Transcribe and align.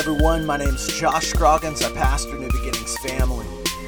everyone. 0.00 0.44
My 0.46 0.56
name 0.56 0.74
is 0.74 0.86
Josh 0.98 1.26
Scroggins. 1.26 1.82
I 1.82 1.92
pastor 1.92 2.38
New 2.38 2.48
Beginnings 2.48 2.96
Family. 3.00 3.44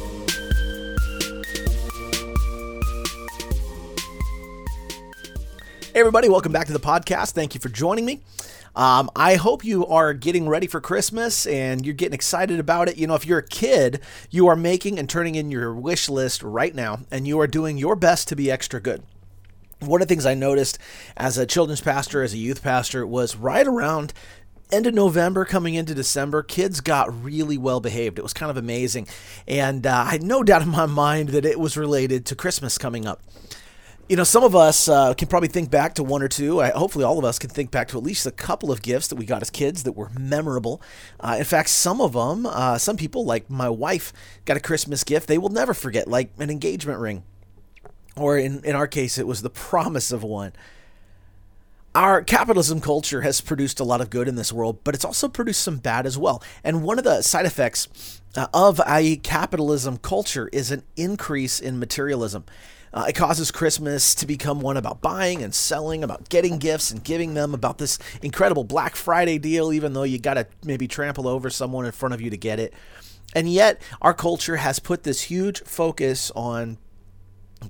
Hey, 5.99 6.03
everybody, 6.03 6.29
welcome 6.29 6.53
back 6.53 6.69
to 6.69 6.73
the 6.73 6.79
podcast. 6.79 7.33
Thank 7.33 7.57
you 7.57 7.61
for 7.61 7.69
joining 7.69 8.05
me. 8.05 8.21
Um, 8.77 9.11
I 9.17 9.35
hope 9.35 9.65
you 9.65 9.85
are 9.85 10.15
getting 10.15 10.49
ready 10.49 10.69
for 10.69 10.81
Christmas 10.81 11.45
and 11.45 11.85
you're 11.85 11.93
getting 11.93 12.15
excited 12.15 12.61
about 12.61 12.89
it. 12.89 12.97
You 12.97 13.09
know, 13.09 13.17
if 13.17 13.27
you're 13.27 13.41
a 13.41 13.47
kid, 13.49 14.01
you 14.31 14.47
are 14.47 14.55
making 14.55 15.01
and 15.01 15.11
turning 15.11 15.35
in 15.35 15.51
your 15.51 15.75
wish 15.75 16.09
list 16.09 16.45
right 16.45 16.73
now, 16.73 17.01
and 17.11 17.27
you 17.27 17.41
are 17.41 17.49
doing 17.49 17.79
your 17.79 17.97
best 17.97 18.29
to 18.29 18.37
be 18.37 18.49
extra 18.49 18.81
good. 18.81 19.03
One 19.81 20.01
of 20.01 20.07
the 20.07 20.15
things 20.15 20.25
I 20.25 20.35
noticed 20.35 20.79
as 21.17 21.37
a 21.37 21.45
children's 21.45 21.81
pastor, 21.81 22.23
as 22.23 22.33
a 22.33 22.39
youth 22.39 22.63
pastor, 22.63 23.05
was 23.05 23.35
right 23.35 23.67
around 23.67 24.13
end 24.71 24.87
of 24.87 24.95
November 24.95 25.45
coming 25.45 25.75
into 25.75 25.97
December, 25.97 26.45
kids 26.45 26.81
got 26.81 27.25
really 27.25 27.59
well 27.59 27.81
behaved. 27.81 28.21
It 28.21 28.23
was 28.23 28.33
kind 28.33 28.51
of 28.51 28.57
amazing. 28.57 29.09
And 29.49 29.85
uh, 29.85 30.05
I 30.07 30.11
had 30.13 30.23
no 30.23 30.45
doubt 30.45 30.63
in 30.63 30.69
my 30.69 30.87
mind 30.87 31.31
that 31.31 31.45
it 31.45 31.59
was 31.59 31.77
related 31.77 32.25
to 32.27 32.37
Christmas 32.37 32.79
coming 32.79 33.05
up 33.05 33.21
you 34.09 34.17
know, 34.17 34.25
some 34.25 34.43
of 34.43 34.57
us 34.57 34.89
uh, 34.89 35.13
can 35.15 35.29
probably 35.29 35.49
think 35.49 35.71
back 35.71 35.95
to 35.95 36.03
one 36.03 36.23
or 36.23 36.29
two. 36.29 36.61
I, 36.61 36.71
hopefully, 36.71 37.05
all 37.05 37.19
of 37.19 37.25
us 37.25 37.39
can 37.39 37.51
think 37.51 37.71
back 37.71 37.89
to 37.89 37.99
at 37.99 38.03
least 38.03 38.25
a 38.27 38.31
couple 38.31 38.73
of 38.73 38.81
gifts 38.81 39.09
that 39.09 39.17
we 39.17 39.27
got 39.27 39.43
as 39.43 39.51
kids 39.51 39.83
that 39.83 39.93
were 39.93 40.11
memorable. 40.19 40.81
Uh, 41.21 41.37
in 41.39 41.45
fact, 41.45 41.69
some 41.69 42.01
of 42.01 42.15
them, 42.15 42.47
uh, 42.47 42.79
some 42.79 42.97
people, 42.97 43.25
like 43.25 43.51
my 43.51 43.69
wife, 43.69 44.13
got 44.47 44.57
a 44.57 44.61
Christmas 44.61 45.05
gift 45.05 45.29
they 45.29 45.37
will 45.37 45.51
never 45.51 45.75
forget, 45.75 46.09
like 46.09 46.31
an 46.39 46.49
engagement 46.49 46.99
ring. 46.99 47.23
Or 48.17 48.39
in, 48.39 48.65
in 48.65 48.75
our 48.75 48.87
case, 48.87 49.19
it 49.19 49.27
was 49.27 49.43
the 49.43 49.51
promise 49.51 50.11
of 50.11 50.23
one. 50.23 50.53
Our 51.99 52.23
capitalism 52.23 52.81
culture 52.81 53.23
has 53.23 53.41
produced 53.41 53.81
a 53.81 53.85
lot 53.85 54.01
of 54.01 54.09
good 54.09 54.29
in 54.29 54.37
this 54.37 54.53
world, 54.53 54.85
but 54.85 54.95
it's 54.95 55.05
also 55.05 55.27
produced 55.27 55.63
some 55.63 55.79
bad 55.79 56.07
as 56.07 56.17
well. 56.17 56.41
And 56.63 56.85
one 56.85 56.97
of 56.97 57.03
the 57.03 57.23
side 57.23 57.45
effects 57.45 58.21
uh, 58.37 58.47
of 58.55 58.81
a 58.87 59.17
capitalism 59.17 59.97
culture 59.97 60.49
is 60.53 60.71
an 60.71 60.85
increase 60.97 61.59
in 61.59 61.81
materialism. 61.81 62.45
Uh, 62.95 63.07
it 63.09 63.17
causes 63.17 63.51
Christmas 63.51 64.15
to 64.15 64.27
become 64.27 64.61
one 64.61 64.77
about 64.77 65.03
buying 65.03 65.43
and 65.43 65.53
selling, 65.53 66.05
about 66.05 66.29
getting 66.29 66.59
gifts 66.59 66.93
and 66.93 67.03
giving 67.03 67.35
them, 67.35 67.53
about 67.53 67.79
this 67.79 67.99
incredible 68.23 68.63
Black 68.63 68.95
Friday 68.95 69.39
deal, 69.39 69.73
even 69.73 69.93
though 69.93 70.05
you 70.05 70.21
got 70.21 70.35
to 70.35 70.47
maybe 70.63 70.87
trample 70.87 71.27
over 71.27 71.51
someone 71.51 71.85
in 71.85 71.91
front 71.91 72.15
of 72.15 72.21
you 72.21 72.31
to 72.31 72.37
get 72.37 72.61
it. 72.61 72.73
And 73.35 73.51
yet, 73.51 73.83
our 74.01 74.15
culture 74.15 74.59
has 74.59 74.79
put 74.79 75.03
this 75.03 75.23
huge 75.23 75.65
focus 75.65 76.31
on 76.37 76.79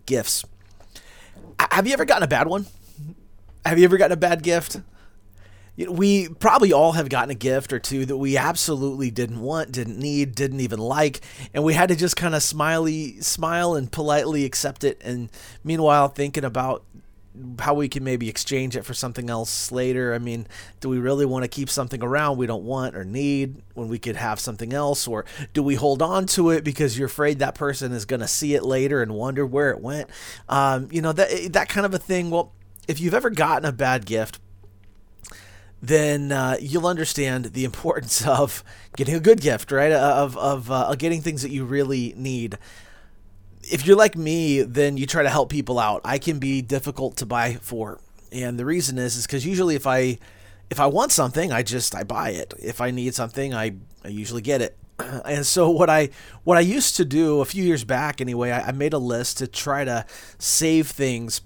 gifts. 0.04 0.44
Have 1.70 1.86
you 1.86 1.94
ever 1.94 2.04
gotten 2.04 2.24
a 2.24 2.28
bad 2.28 2.46
one? 2.46 2.66
Have 3.68 3.78
you 3.78 3.84
ever 3.84 3.98
gotten 3.98 4.12
a 4.12 4.16
bad 4.16 4.42
gift? 4.42 4.80
we 5.90 6.28
probably 6.28 6.72
all 6.72 6.92
have 6.92 7.08
gotten 7.08 7.30
a 7.30 7.36
gift 7.36 7.72
or 7.72 7.78
two 7.78 8.04
that 8.04 8.16
we 8.16 8.36
absolutely 8.36 9.12
didn't 9.12 9.40
want, 9.40 9.70
didn't 9.70 9.96
need, 9.96 10.34
didn't 10.34 10.58
even 10.58 10.80
like, 10.80 11.20
and 11.54 11.62
we 11.62 11.72
had 11.72 11.88
to 11.88 11.94
just 11.94 12.16
kind 12.16 12.34
of 12.34 12.42
smiley 12.42 13.20
smile 13.20 13.76
and 13.76 13.92
politely 13.92 14.44
accept 14.44 14.82
it. 14.82 15.00
And 15.04 15.30
meanwhile, 15.62 16.08
thinking 16.08 16.42
about 16.42 16.82
how 17.60 17.74
we 17.74 17.88
can 17.88 18.02
maybe 18.02 18.28
exchange 18.28 18.76
it 18.76 18.84
for 18.84 18.94
something 18.94 19.30
else 19.30 19.70
later. 19.70 20.14
I 20.14 20.18
mean, 20.18 20.46
do 20.80 20.88
we 20.88 20.98
really 20.98 21.26
want 21.26 21.44
to 21.44 21.48
keep 21.48 21.70
something 21.70 22.02
around 22.02 22.36
we 22.36 22.46
don't 22.46 22.64
want 22.64 22.96
or 22.96 23.04
need 23.04 23.62
when 23.74 23.88
we 23.88 23.98
could 23.98 24.16
have 24.16 24.40
something 24.40 24.72
else? 24.72 25.06
Or 25.06 25.24
do 25.52 25.62
we 25.62 25.76
hold 25.76 26.02
on 26.02 26.26
to 26.28 26.50
it 26.50 26.64
because 26.64 26.98
you're 26.98 27.06
afraid 27.06 27.38
that 27.38 27.54
person 27.54 27.92
is 27.92 28.04
going 28.04 28.20
to 28.20 28.28
see 28.28 28.54
it 28.54 28.64
later 28.64 29.02
and 29.02 29.14
wonder 29.14 29.46
where 29.46 29.70
it 29.70 29.80
went? 29.80 30.10
Um, 30.48 30.88
you 30.90 31.00
know, 31.00 31.12
that, 31.12 31.52
that 31.52 31.68
kind 31.68 31.86
of 31.86 31.94
a 31.94 31.98
thing. 31.98 32.30
Well, 32.30 32.52
if 32.88 32.98
you've 32.98 33.14
ever 33.14 33.30
gotten 33.30 33.66
a 33.66 33.72
bad 33.72 34.06
gift, 34.06 34.40
then 35.80 36.32
uh, 36.32 36.56
you'll 36.60 36.86
understand 36.86 37.46
the 37.46 37.64
importance 37.64 38.26
of 38.26 38.64
getting 38.96 39.14
a 39.14 39.20
good 39.20 39.40
gift, 39.40 39.70
right? 39.70 39.92
Of 39.92 40.36
of 40.36 40.70
uh, 40.70 40.94
getting 40.96 41.20
things 41.20 41.42
that 41.42 41.50
you 41.50 41.64
really 41.64 42.14
need. 42.16 42.58
If 43.62 43.86
you're 43.86 43.96
like 43.96 44.16
me, 44.16 44.62
then 44.62 44.96
you 44.96 45.06
try 45.06 45.22
to 45.22 45.28
help 45.28 45.50
people 45.50 45.78
out. 45.78 46.00
I 46.04 46.18
can 46.18 46.38
be 46.38 46.62
difficult 46.62 47.16
to 47.18 47.26
buy 47.26 47.54
for, 47.60 48.00
and 48.32 48.58
the 48.58 48.64
reason 48.64 48.98
is 48.98 49.16
is 49.16 49.26
because 49.26 49.44
usually 49.46 49.74
if 49.76 49.86
I 49.86 50.18
if 50.70 50.80
I 50.80 50.86
want 50.86 51.12
something, 51.12 51.52
I 51.52 51.62
just 51.62 51.94
I 51.94 52.02
buy 52.02 52.30
it. 52.30 52.54
If 52.58 52.80
I 52.80 52.90
need 52.90 53.14
something, 53.14 53.54
I, 53.54 53.76
I 54.04 54.08
usually 54.08 54.42
get 54.42 54.62
it. 54.62 54.76
And 55.24 55.46
so 55.46 55.70
what 55.70 55.88
I 55.88 56.08
what 56.44 56.58
I 56.58 56.60
used 56.60 56.96
to 56.96 57.04
do 57.04 57.40
a 57.40 57.44
few 57.44 57.62
years 57.62 57.84
back 57.84 58.20
anyway, 58.20 58.50
I, 58.50 58.68
I 58.68 58.72
made 58.72 58.92
a 58.92 58.98
list 58.98 59.38
to 59.38 59.46
try 59.46 59.84
to 59.84 60.04
save 60.38 60.88
things 60.88 61.40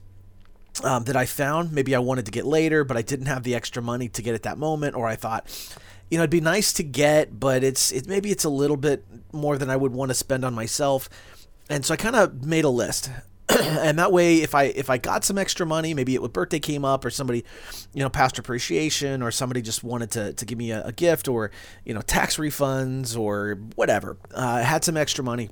um, 0.83 1.05
that 1.05 1.17
I 1.17 1.27
found. 1.27 1.73
Maybe 1.73 1.95
I 1.95 1.99
wanted 1.99 2.27
to 2.27 2.33
get 2.33 2.47
later, 2.47 2.85
but 2.85 2.97
I 2.97 3.03
didn't 3.03 3.27
have 3.27 3.43
the 3.43 3.55
extra 3.55 3.83
money 3.83 4.09
to 4.11 4.23
get 4.23 4.35
at 4.35 4.43
that 4.43 4.59
moment, 4.59 4.97
or 4.97 5.07
I 5.07 5.17
thought, 5.17 5.47
you 6.11 6.19
know, 6.19 6.23
it'd 6.25 6.31
be 6.31 6.41
nice 6.41 6.73
to 6.75 6.83
get, 6.83 7.39
but 7.39 7.65
it's 7.65 7.93
it 7.93 8.07
maybe 8.07 8.31
it's 8.31 8.45
a 8.45 8.51
little 8.51 8.77
bit 8.77 9.05
more 9.33 9.59
than 9.59 9.71
I 9.71 9.77
would 9.77 9.93
want 9.93 10.11
to 10.11 10.15
spend 10.15 10.45
on 10.45 10.55
myself. 10.55 11.09
And 11.69 11.85
so 11.85 11.95
I 11.95 11.97
kind 11.97 12.17
of 12.17 12.45
made 12.45 12.65
a 12.65 12.69
list. 12.69 13.11
and 13.49 13.99
that 13.99 14.13
way 14.13 14.39
if 14.39 14.55
I 14.55 14.65
if 14.65 14.89
I 14.89 14.99
got 14.99 15.25
some 15.25 15.39
extra 15.39 15.67
money, 15.67 15.95
maybe 15.95 16.15
it 16.15 16.23
was 16.23 16.31
birthday 16.31 16.61
came 16.61 16.85
up 16.85 17.05
or 17.05 17.11
somebody, 17.11 17.45
you 17.93 18.03
know, 18.03 18.09
passed 18.09 18.39
appreciation 18.39 19.23
or 19.23 19.31
somebody 19.31 19.63
just 19.63 19.83
wanted 19.83 20.11
to, 20.13 20.33
to 20.35 20.45
give 20.45 20.59
me 20.59 20.71
a, 20.71 20.85
a 20.85 20.93
gift 20.93 21.29
or, 21.29 21.51
you 21.85 21.93
know, 21.93 22.03
tax 22.03 22.37
refunds 22.37 23.19
or 23.19 23.59
whatever. 23.75 24.17
Uh, 24.35 24.41
I 24.41 24.63
had 24.63 24.85
some 24.85 24.97
extra 24.97 25.25
money 25.25 25.51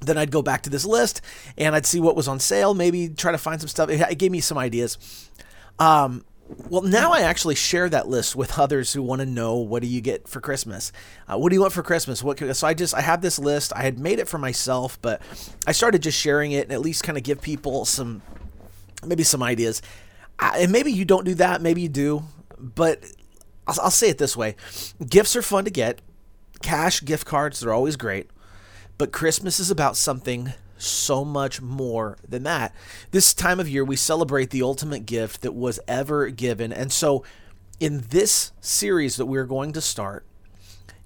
then 0.00 0.18
I'd 0.18 0.30
go 0.30 0.42
back 0.42 0.62
to 0.62 0.70
this 0.70 0.84
list 0.84 1.20
and 1.56 1.74
I'd 1.74 1.86
see 1.86 2.00
what 2.00 2.16
was 2.16 2.28
on 2.28 2.38
sale, 2.38 2.74
maybe 2.74 3.08
try 3.08 3.32
to 3.32 3.38
find 3.38 3.60
some 3.60 3.68
stuff. 3.68 3.88
It 3.90 4.18
gave 4.18 4.30
me 4.30 4.40
some 4.40 4.58
ideas. 4.58 5.30
Um, 5.78 6.24
well, 6.68 6.82
now 6.82 7.12
I 7.12 7.20
actually 7.22 7.56
share 7.56 7.88
that 7.88 8.08
list 8.08 8.36
with 8.36 8.58
others 8.58 8.92
who 8.92 9.02
want 9.02 9.20
to 9.20 9.26
know 9.26 9.56
what 9.56 9.82
do 9.82 9.88
you 9.88 10.00
get 10.00 10.28
for 10.28 10.40
Christmas? 10.40 10.92
Uh, 11.26 11.36
what 11.38 11.50
do 11.50 11.56
you 11.56 11.60
want 11.60 11.72
for 11.72 11.82
Christmas? 11.82 12.22
What 12.22 12.38
so 12.56 12.66
I 12.66 12.74
just 12.74 12.94
I 12.94 13.00
have 13.00 13.20
this 13.20 13.38
list. 13.38 13.72
I 13.74 13.82
had 13.82 13.98
made 13.98 14.18
it 14.18 14.28
for 14.28 14.38
myself, 14.38 15.00
but 15.02 15.20
I 15.66 15.72
started 15.72 16.02
just 16.02 16.18
sharing 16.18 16.52
it 16.52 16.64
and 16.64 16.72
at 16.72 16.80
least 16.80 17.02
kind 17.02 17.18
of 17.18 17.24
give 17.24 17.40
people 17.40 17.84
some 17.84 18.22
maybe 19.04 19.24
some 19.24 19.42
ideas. 19.42 19.82
Uh, 20.38 20.52
and 20.56 20.70
maybe 20.70 20.92
you 20.92 21.04
don't 21.04 21.24
do 21.24 21.34
that, 21.34 21.62
maybe 21.62 21.82
you 21.82 21.88
do, 21.88 22.22
but 22.58 23.02
I'll, 23.66 23.80
I'll 23.84 23.90
say 23.90 24.08
it 24.08 24.18
this 24.18 24.36
way: 24.36 24.54
gifts 25.08 25.34
are 25.34 25.42
fun 25.42 25.64
to 25.64 25.70
get. 25.70 26.00
Cash 26.62 27.04
gift 27.04 27.26
cards 27.26 27.60
they're 27.60 27.72
always 27.72 27.96
great. 27.96 28.30
But 28.98 29.12
Christmas 29.12 29.60
is 29.60 29.70
about 29.70 29.96
something 29.96 30.54
so 30.78 31.24
much 31.24 31.60
more 31.60 32.16
than 32.26 32.42
that. 32.44 32.74
This 33.10 33.34
time 33.34 33.60
of 33.60 33.68
year, 33.68 33.84
we 33.84 33.96
celebrate 33.96 34.50
the 34.50 34.62
ultimate 34.62 35.06
gift 35.06 35.42
that 35.42 35.54
was 35.54 35.80
ever 35.86 36.28
given. 36.30 36.72
And 36.72 36.92
so, 36.92 37.24
in 37.78 38.04
this 38.08 38.52
series 38.60 39.16
that 39.16 39.26
we're 39.26 39.44
going 39.44 39.72
to 39.72 39.80
start, 39.80 40.24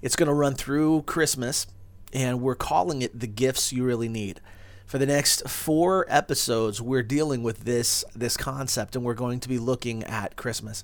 it's 0.01 0.15
going 0.15 0.27
to 0.27 0.33
run 0.33 0.55
through 0.55 1.03
Christmas, 1.03 1.67
and 2.13 2.41
we're 2.41 2.55
calling 2.55 3.01
it 3.01 3.19
The 3.19 3.27
Gifts 3.27 3.73
You 3.73 3.83
Really 3.83 4.09
Need. 4.09 4.39
For 4.85 4.97
the 4.97 5.05
next 5.05 5.47
four 5.47 6.05
episodes, 6.09 6.81
we're 6.81 7.03
dealing 7.03 7.43
with 7.43 7.65
this, 7.65 8.03
this 8.15 8.35
concept, 8.35 8.95
and 8.95 9.05
we're 9.05 9.13
going 9.13 9.39
to 9.41 9.49
be 9.49 9.59
looking 9.59 10.03
at 10.03 10.35
Christmas. 10.35 10.83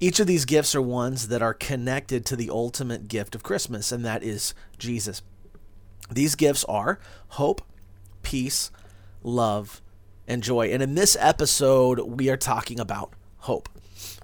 Each 0.00 0.20
of 0.20 0.26
these 0.26 0.44
gifts 0.44 0.74
are 0.74 0.82
ones 0.82 1.28
that 1.28 1.42
are 1.42 1.54
connected 1.54 2.26
to 2.26 2.36
the 2.36 2.50
ultimate 2.50 3.08
gift 3.08 3.34
of 3.34 3.42
Christmas, 3.42 3.92
and 3.92 4.04
that 4.04 4.22
is 4.22 4.54
Jesus. 4.78 5.22
These 6.10 6.34
gifts 6.34 6.64
are 6.64 6.98
hope, 7.28 7.62
peace, 8.22 8.70
love, 9.22 9.80
and 10.26 10.42
joy. 10.42 10.68
And 10.68 10.82
in 10.82 10.94
this 10.94 11.16
episode, 11.18 12.00
we 12.00 12.28
are 12.28 12.36
talking 12.36 12.78
about 12.78 13.12
hope. 13.38 13.68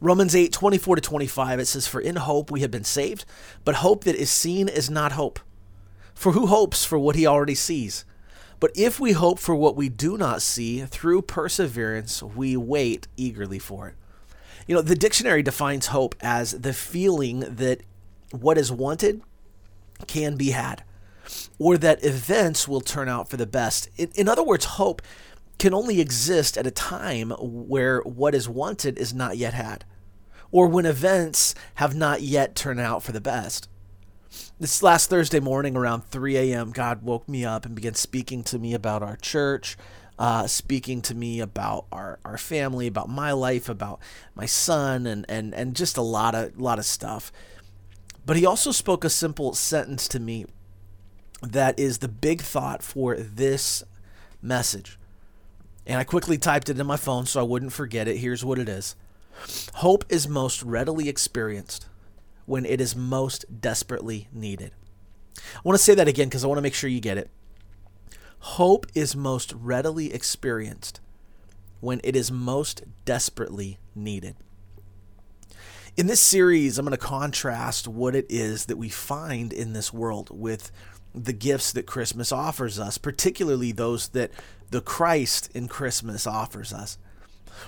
Romans 0.01 0.35
8, 0.35 0.53
24 0.53 0.97
to 0.97 1.03
25, 1.03 1.61
it 1.61 1.67
says, 1.67 1.87
For 1.87 2.01
in 2.01 2.17
hope 2.17 2.51
we 2.51 2.61
have 2.61 2.71
been 2.71 2.85
saved, 2.85 3.25
but 3.65 3.77
hope 3.77 4.05
that 4.05 4.15
is 4.15 4.31
seen 4.31 4.69
is 4.69 4.91
not 4.91 5.13
hope. 5.13 5.41
For 6.15 6.33
who 6.33 6.47
hopes 6.47 6.85
for 6.85 6.99
what 6.99 7.17
he 7.17 7.27
already 7.27 7.55
sees? 7.55 8.05
But 8.59 8.73
if 8.75 9.01
we 9.01 9.13
hope 9.13 9.39
for 9.39 9.55
what 9.55 9.75
we 9.75 9.89
do 9.89 10.19
not 10.19 10.43
see, 10.43 10.83
through 10.83 11.23
perseverance 11.23 12.23
we 12.23 12.57
wait 12.57 13.09
eagerly 13.17 13.59
for 13.59 13.89
it. 13.89 13.95
You 14.67 14.75
know, 14.75 14.83
the 14.83 14.95
dictionary 14.95 15.43
defines 15.43 15.87
hope 15.87 16.15
as 16.21 16.53
the 16.53 16.75
feeling 16.75 17.41
that 17.41 17.81
what 18.33 18.59
is 18.59 18.71
wanted 18.71 19.23
can 20.07 20.37
be 20.37 20.51
had 20.51 20.85
or 21.59 21.77
that 21.79 22.05
events 22.05 22.67
will 22.67 22.81
turn 22.81 23.09
out 23.09 23.29
for 23.29 23.37
the 23.37 23.47
best. 23.47 23.89
In, 23.97 24.11
in 24.15 24.29
other 24.29 24.43
words, 24.43 24.65
hope 24.65 25.03
can 25.59 25.75
only 25.75 26.01
exist 26.01 26.57
at 26.57 26.67
a 26.67 26.71
time 26.71 27.31
where 27.39 28.01
what 28.01 28.35
is 28.35 28.49
wanted 28.49 28.99
is 28.99 29.13
not 29.13 29.37
yet 29.37 29.53
had, 29.53 29.85
or 30.51 30.67
when 30.67 30.87
events 30.87 31.55
have 31.75 31.95
not 31.95 32.23
yet 32.23 32.55
turned 32.55 32.81
out 32.81 33.03
for 33.03 33.13
the 33.13 33.21
best. 33.21 33.69
This 34.59 34.83
last 34.83 35.11
Thursday 35.11 35.41
morning 35.41 35.77
around 35.77 36.05
3 36.07 36.37
a.m., 36.37 36.71
God 36.71 37.03
woke 37.03 37.29
me 37.29 37.45
up 37.45 37.67
and 37.67 37.75
began 37.75 37.95
speaking 37.95 38.43
to 38.45 38.59
me 38.59 38.75
about 38.75 39.03
our 39.03 39.17
church, 39.17 39.77
uh, 40.19 40.47
speaking 40.47 41.03
to 41.03 41.15
me 41.15 41.41
about 41.41 41.87
our, 41.91 42.19
our 42.25 42.39
family, 42.39 42.87
about 42.87 43.09
my 43.09 43.33
life, 43.33 43.69
about 43.69 44.01
my 44.35 44.47
son, 44.47 45.07
and, 45.07 45.27
and, 45.29 45.55
and 45.55 45.75
just 45.75 45.97
a 45.97 46.03
lot 46.03 46.35
of 46.35 46.61
lot 46.61 46.79
of 46.79 46.85
stuff. 46.85 47.33
But 48.25 48.37
he 48.37 48.47
also 48.47 48.71
spoke 48.71 49.03
a 49.05 49.11
simple 49.11 49.55
sentence 49.55 50.07
to 50.09 50.21
me 50.21 50.47
that 51.43 51.79
is 51.79 51.99
the 51.99 52.09
big 52.09 52.43
thought 52.43 52.83
for 52.83 53.17
this 53.17 53.83
message. 54.43 54.99
And 55.87 55.99
I 55.99 56.05
quickly 56.05 56.39
typed 56.39 56.69
it 56.69 56.79
in 56.79 56.87
my 56.87 56.97
phone 56.97 57.27
so 57.27 57.41
I 57.41 57.45
wouldn't 57.45 57.73
forget 57.73 58.09
it. 58.09 58.19
Here's 58.19 58.45
what 58.45 58.59
it 58.59 58.69
is 58.69 58.97
Hope 59.75 60.05
is 60.09 60.29
most 60.29 60.63
readily 60.63 61.09
experienced 61.09 61.87
when 62.47 62.67
it 62.67 62.81
is 62.81 62.95
most 62.95 63.61
desperately 63.61 64.29
needed. 64.33 64.73
I 65.39 65.61
want 65.65 65.79
to 65.79 65.83
say 65.83 65.95
that 65.95 66.09
again 66.09 66.29
because 66.29 66.45
I 66.45 66.49
want 66.49 66.59
to 66.59 66.63
make 66.63 66.75
sure 66.75 66.91
you 66.91 67.01
get 67.01 67.19
it. 67.19 67.31
Hope 68.41 68.87
is 68.95 69.15
most 69.15 69.53
readily 69.53 70.13
experienced 70.13 71.01
when 71.81 72.01
it 72.05 72.17
is 72.17 72.31
most 72.31 72.83
desperately 73.05 73.79
needed. 73.95 74.37
In 75.97 76.07
this 76.07 76.21
series, 76.21 76.79
I'm 76.79 76.87
going 76.87 76.97
to 76.97 76.99
contrast 76.99 77.89
what 77.89 78.15
it 78.15 78.27
is 78.29 78.67
that 78.67 78.79
we 78.79 78.89
find 78.89 79.53
in 79.53 79.73
this 79.73 79.93
world 79.93 80.31
with 80.31 80.71
the 81.15 81.33
gifts 81.33 81.73
that 81.73 81.87
Christmas 81.87 82.33
offers 82.33 82.79
us, 82.79 82.99
particularly 82.99 83.73
those 83.73 84.09
that 84.09 84.31
the 84.71 84.81
Christ 84.81 85.51
in 85.55 85.69
Christmas 85.69 86.27
offers 86.27 86.73
us. 86.73 86.99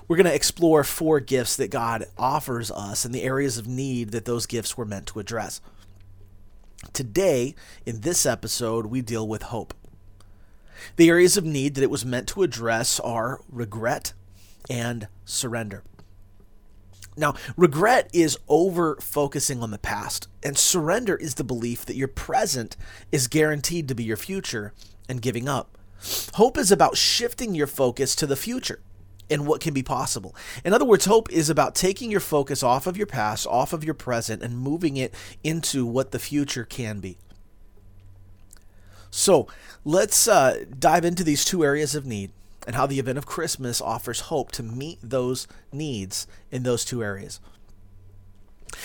We're 0.06 0.16
going 0.16 0.26
to 0.26 0.34
explore 0.34 0.84
four 0.84 1.20
gifts 1.20 1.56
that 1.56 1.70
God 1.70 2.06
offers 2.16 2.70
us 2.70 3.04
and 3.04 3.14
the 3.14 3.22
areas 3.22 3.58
of 3.58 3.66
need 3.66 4.10
that 4.12 4.24
those 4.24 4.46
gifts 4.46 4.76
were 4.76 4.84
meant 4.84 5.06
to 5.08 5.18
address. 5.18 5.60
Today, 6.92 7.54
in 7.84 8.00
this 8.00 8.26
episode, 8.26 8.86
we 8.86 9.02
deal 9.02 9.26
with 9.26 9.42
hope. 9.42 9.74
The 10.96 11.08
areas 11.08 11.36
of 11.36 11.44
need 11.44 11.74
that 11.74 11.84
it 11.84 11.90
was 11.90 12.04
meant 12.04 12.28
to 12.28 12.42
address 12.42 12.98
are 13.00 13.40
regret 13.48 14.12
and 14.68 15.08
surrender. 15.24 15.84
Now, 17.16 17.34
regret 17.56 18.08
is 18.12 18.38
over 18.48 18.96
focusing 19.00 19.62
on 19.62 19.70
the 19.70 19.78
past, 19.78 20.28
and 20.42 20.56
surrender 20.56 21.16
is 21.16 21.34
the 21.34 21.44
belief 21.44 21.84
that 21.84 21.96
your 21.96 22.08
present 22.08 22.76
is 23.10 23.28
guaranteed 23.28 23.88
to 23.88 23.94
be 23.94 24.04
your 24.04 24.16
future 24.16 24.72
and 25.08 25.20
giving 25.20 25.48
up. 25.48 25.76
Hope 26.34 26.56
is 26.56 26.72
about 26.72 26.96
shifting 26.96 27.54
your 27.54 27.66
focus 27.66 28.16
to 28.16 28.26
the 28.26 28.36
future 28.36 28.80
and 29.30 29.46
what 29.46 29.60
can 29.60 29.74
be 29.74 29.82
possible. 29.82 30.34
In 30.64 30.72
other 30.72 30.84
words, 30.84 31.04
hope 31.04 31.30
is 31.30 31.48
about 31.48 31.74
taking 31.74 32.10
your 32.10 32.20
focus 32.20 32.62
off 32.62 32.86
of 32.86 32.96
your 32.96 33.06
past, 33.06 33.46
off 33.46 33.72
of 33.72 33.84
your 33.84 33.94
present, 33.94 34.42
and 34.42 34.58
moving 34.58 34.96
it 34.96 35.14
into 35.44 35.86
what 35.86 36.10
the 36.10 36.18
future 36.18 36.64
can 36.64 37.00
be. 37.00 37.18
So 39.10 39.46
let's 39.84 40.26
uh, 40.26 40.64
dive 40.78 41.04
into 41.04 41.22
these 41.24 41.44
two 41.44 41.62
areas 41.62 41.94
of 41.94 42.06
need 42.06 42.32
and 42.66 42.76
how 42.76 42.86
the 42.86 42.98
event 42.98 43.18
of 43.18 43.26
Christmas 43.26 43.80
offers 43.80 44.20
hope 44.20 44.52
to 44.52 44.62
meet 44.62 44.98
those 45.02 45.46
needs 45.72 46.26
in 46.50 46.62
those 46.62 46.84
two 46.84 47.02
areas. 47.02 47.40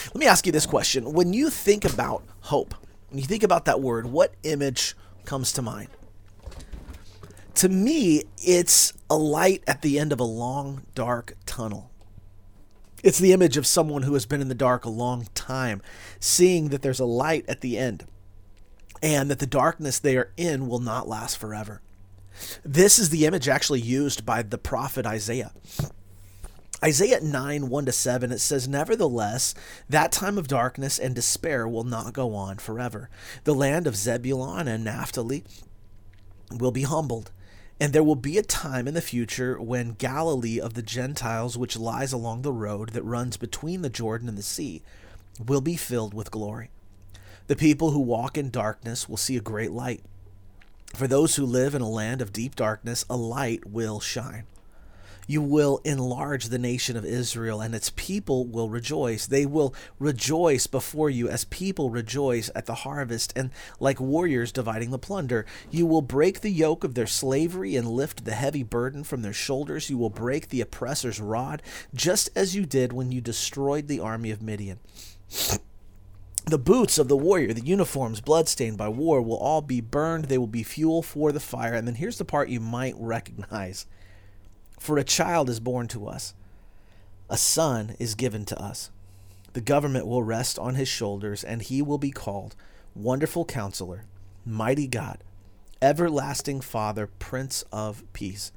Let 0.06 0.16
me 0.16 0.26
ask 0.26 0.46
you 0.46 0.52
this 0.52 0.66
question. 0.66 1.12
When 1.12 1.32
you 1.32 1.50
think 1.50 1.84
about 1.84 2.24
hope, 2.42 2.74
when 3.10 3.18
you 3.18 3.24
think 3.24 3.42
about 3.42 3.64
that 3.64 3.80
word, 3.80 4.06
what 4.06 4.34
image 4.42 4.94
comes 5.24 5.52
to 5.52 5.62
mind? 5.62 5.88
To 7.56 7.68
me, 7.68 8.22
it's 8.38 8.92
a 9.10 9.16
light 9.16 9.64
at 9.66 9.82
the 9.82 9.98
end 9.98 10.12
of 10.12 10.20
a 10.20 10.24
long, 10.24 10.82
dark 10.94 11.34
tunnel. 11.46 11.90
It's 13.02 13.18
the 13.18 13.32
image 13.32 13.56
of 13.56 13.66
someone 13.66 14.02
who 14.02 14.14
has 14.14 14.26
been 14.26 14.40
in 14.40 14.48
the 14.48 14.54
dark 14.54 14.84
a 14.84 14.90
long 14.90 15.28
time, 15.34 15.82
seeing 16.20 16.68
that 16.68 16.82
there's 16.82 17.00
a 17.00 17.04
light 17.04 17.44
at 17.48 17.60
the 17.60 17.78
end 17.78 18.06
and 19.02 19.30
that 19.30 19.38
the 19.38 19.46
darkness 19.46 19.98
they 19.98 20.16
are 20.16 20.32
in 20.36 20.68
will 20.68 20.80
not 20.80 21.08
last 21.08 21.38
forever. 21.38 21.80
This 22.64 22.98
is 22.98 23.10
the 23.10 23.26
image 23.26 23.48
actually 23.48 23.80
used 23.80 24.26
by 24.26 24.42
the 24.42 24.58
prophet 24.58 25.06
Isaiah. 25.06 25.52
Isaiah 26.82 27.20
9, 27.20 27.68
1 27.68 27.86
to 27.86 27.92
7, 27.92 28.30
it 28.30 28.38
says, 28.38 28.68
Nevertheless, 28.68 29.52
that 29.88 30.12
time 30.12 30.38
of 30.38 30.46
darkness 30.46 30.96
and 30.96 31.12
despair 31.12 31.66
will 31.66 31.82
not 31.82 32.12
go 32.12 32.34
on 32.36 32.58
forever. 32.58 33.10
The 33.42 33.54
land 33.54 33.88
of 33.88 33.96
Zebulun 33.96 34.68
and 34.68 34.84
Naphtali 34.84 35.42
will 36.52 36.70
be 36.70 36.82
humbled, 36.82 37.32
and 37.80 37.92
there 37.92 38.04
will 38.04 38.14
be 38.14 38.38
a 38.38 38.44
time 38.44 38.86
in 38.86 38.94
the 38.94 39.00
future 39.00 39.60
when 39.60 39.94
Galilee 39.94 40.60
of 40.60 40.74
the 40.74 40.82
Gentiles, 40.82 41.58
which 41.58 41.76
lies 41.76 42.12
along 42.12 42.42
the 42.42 42.52
road 42.52 42.90
that 42.90 43.02
runs 43.02 43.36
between 43.36 43.82
the 43.82 43.90
Jordan 43.90 44.28
and 44.28 44.38
the 44.38 44.42
sea, 44.42 44.82
will 45.44 45.60
be 45.60 45.76
filled 45.76 46.14
with 46.14 46.30
glory. 46.30 46.70
The 47.48 47.56
people 47.56 47.90
who 47.90 48.00
walk 48.00 48.38
in 48.38 48.50
darkness 48.50 49.08
will 49.08 49.16
see 49.16 49.36
a 49.36 49.40
great 49.40 49.72
light. 49.72 50.02
For 50.94 51.06
those 51.06 51.36
who 51.36 51.44
live 51.44 51.74
in 51.74 51.82
a 51.82 51.88
land 51.88 52.20
of 52.20 52.32
deep 52.32 52.56
darkness, 52.56 53.04
a 53.08 53.16
light 53.16 53.66
will 53.66 54.00
shine. 54.00 54.44
You 55.30 55.42
will 55.42 55.82
enlarge 55.84 56.46
the 56.46 56.58
nation 56.58 56.96
of 56.96 57.04
Israel, 57.04 57.60
and 57.60 57.74
its 57.74 57.92
people 57.94 58.46
will 58.46 58.70
rejoice. 58.70 59.26
They 59.26 59.44
will 59.44 59.74
rejoice 59.98 60.66
before 60.66 61.10
you 61.10 61.28
as 61.28 61.44
people 61.44 61.90
rejoice 61.90 62.50
at 62.54 62.64
the 62.64 62.76
harvest, 62.76 63.34
and 63.36 63.50
like 63.78 64.00
warriors 64.00 64.52
dividing 64.52 64.90
the 64.90 64.98
plunder. 64.98 65.44
You 65.70 65.84
will 65.84 66.00
break 66.00 66.40
the 66.40 66.50
yoke 66.50 66.82
of 66.82 66.94
their 66.94 67.06
slavery 67.06 67.76
and 67.76 67.86
lift 67.86 68.24
the 68.24 68.32
heavy 68.32 68.62
burden 68.62 69.04
from 69.04 69.20
their 69.20 69.34
shoulders. 69.34 69.90
You 69.90 69.98
will 69.98 70.08
break 70.08 70.48
the 70.48 70.62
oppressor's 70.62 71.20
rod, 71.20 71.62
just 71.94 72.30
as 72.34 72.56
you 72.56 72.64
did 72.64 72.94
when 72.94 73.12
you 73.12 73.20
destroyed 73.20 73.86
the 73.86 74.00
army 74.00 74.30
of 74.30 74.40
Midian. 74.40 74.78
The 76.48 76.56
boots 76.56 76.96
of 76.96 77.08
the 77.08 77.16
warrior, 77.16 77.52
the 77.52 77.60
uniforms 77.60 78.22
bloodstained 78.22 78.78
by 78.78 78.88
war, 78.88 79.20
will 79.20 79.36
all 79.36 79.60
be 79.60 79.82
burned. 79.82 80.26
They 80.26 80.38
will 80.38 80.46
be 80.46 80.62
fuel 80.62 81.02
for 81.02 81.30
the 81.30 81.40
fire. 81.40 81.74
And 81.74 81.86
then 81.86 81.96
here's 81.96 82.16
the 82.16 82.24
part 82.24 82.48
you 82.48 82.58
might 82.58 82.94
recognize 82.96 83.84
For 84.80 84.96
a 84.96 85.04
child 85.04 85.50
is 85.50 85.60
born 85.60 85.88
to 85.88 86.08
us, 86.08 86.32
a 87.28 87.36
son 87.36 87.96
is 87.98 88.14
given 88.14 88.46
to 88.46 88.58
us. 88.58 88.90
The 89.52 89.60
government 89.60 90.06
will 90.06 90.22
rest 90.22 90.58
on 90.58 90.74
his 90.74 90.88
shoulders, 90.88 91.44
and 91.44 91.60
he 91.60 91.82
will 91.82 91.98
be 91.98 92.12
called 92.12 92.56
Wonderful 92.94 93.44
Counselor, 93.44 94.06
Mighty 94.46 94.86
God, 94.86 95.22
Everlasting 95.82 96.62
Father, 96.62 97.08
Prince 97.18 97.62
of 97.70 98.10
Peace. 98.14 98.52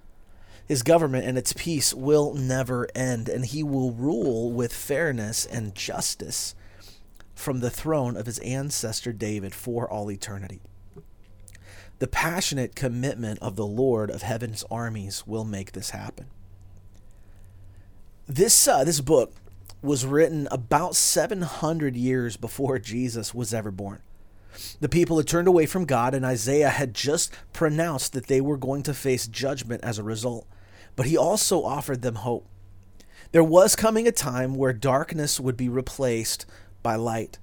His 0.66 0.82
government 0.82 1.26
and 1.26 1.38
its 1.38 1.52
peace 1.52 1.94
will 1.94 2.34
never 2.34 2.88
end, 2.96 3.28
and 3.28 3.46
he 3.46 3.64
will 3.64 3.92
rule 3.92 4.50
with 4.50 4.72
fairness 4.72 5.46
and 5.46 5.76
justice 5.76 6.56
from 7.36 7.60
the 7.60 7.70
throne 7.70 8.16
of 8.16 8.26
his 8.26 8.40
ancestor 8.40 9.14
David 9.14 9.54
for 9.54 9.90
all 9.90 10.12
eternity. 10.12 10.62
The 12.00 12.08
passionate 12.08 12.76
commitment 12.76 13.40
of 13.40 13.56
the 13.56 13.66
Lord 13.66 14.10
of 14.10 14.24
heaven's 14.24 14.64
armies 14.72 15.26
will 15.28 15.46
make 15.46 15.72
this 15.74 15.92
happen. 15.92 16.28
This, 18.28 18.68
uh, 18.68 18.84
this 18.84 19.02
book 19.02 19.34
was 19.82 20.06
written 20.06 20.48
about 20.52 20.96
700 20.96 21.96
years 21.96 22.38
before 22.38 22.80
Jesus 22.80 23.34
was 23.34 23.54
ever 23.54 23.72
born. 23.72 24.02
The 24.80 24.90
people 24.90 25.18
had 25.18 25.28
turned 25.28 25.48
away 25.48 25.66
from 25.66 25.86
God, 25.86 26.14
and 26.14 26.26
Isaiah 26.26 26.70
had 26.70 26.94
just 26.94 27.34
pronounced 27.54 28.14
that 28.14 28.28
they 28.28 28.42
were 28.42 28.58
going 28.58 28.84
to 28.84 28.94
face 28.94 29.28
judgment 29.28 29.84
as 29.84 29.98
a 29.98 30.04
result. 30.04 30.48
But 30.96 31.06
he 31.06 31.18
also 31.18 31.64
offered 31.64 32.02
them 32.02 32.16
hope. 32.16 32.48
There 33.32 33.44
was 33.44 33.76
coming 33.76 34.08
a 34.08 34.12
time 34.12 34.56
where 34.56 34.74
darkness 34.74 35.40
would 35.40 35.56
be 35.56 35.70
replaced 35.70 36.46
by 36.82 36.96
light. 36.96 37.40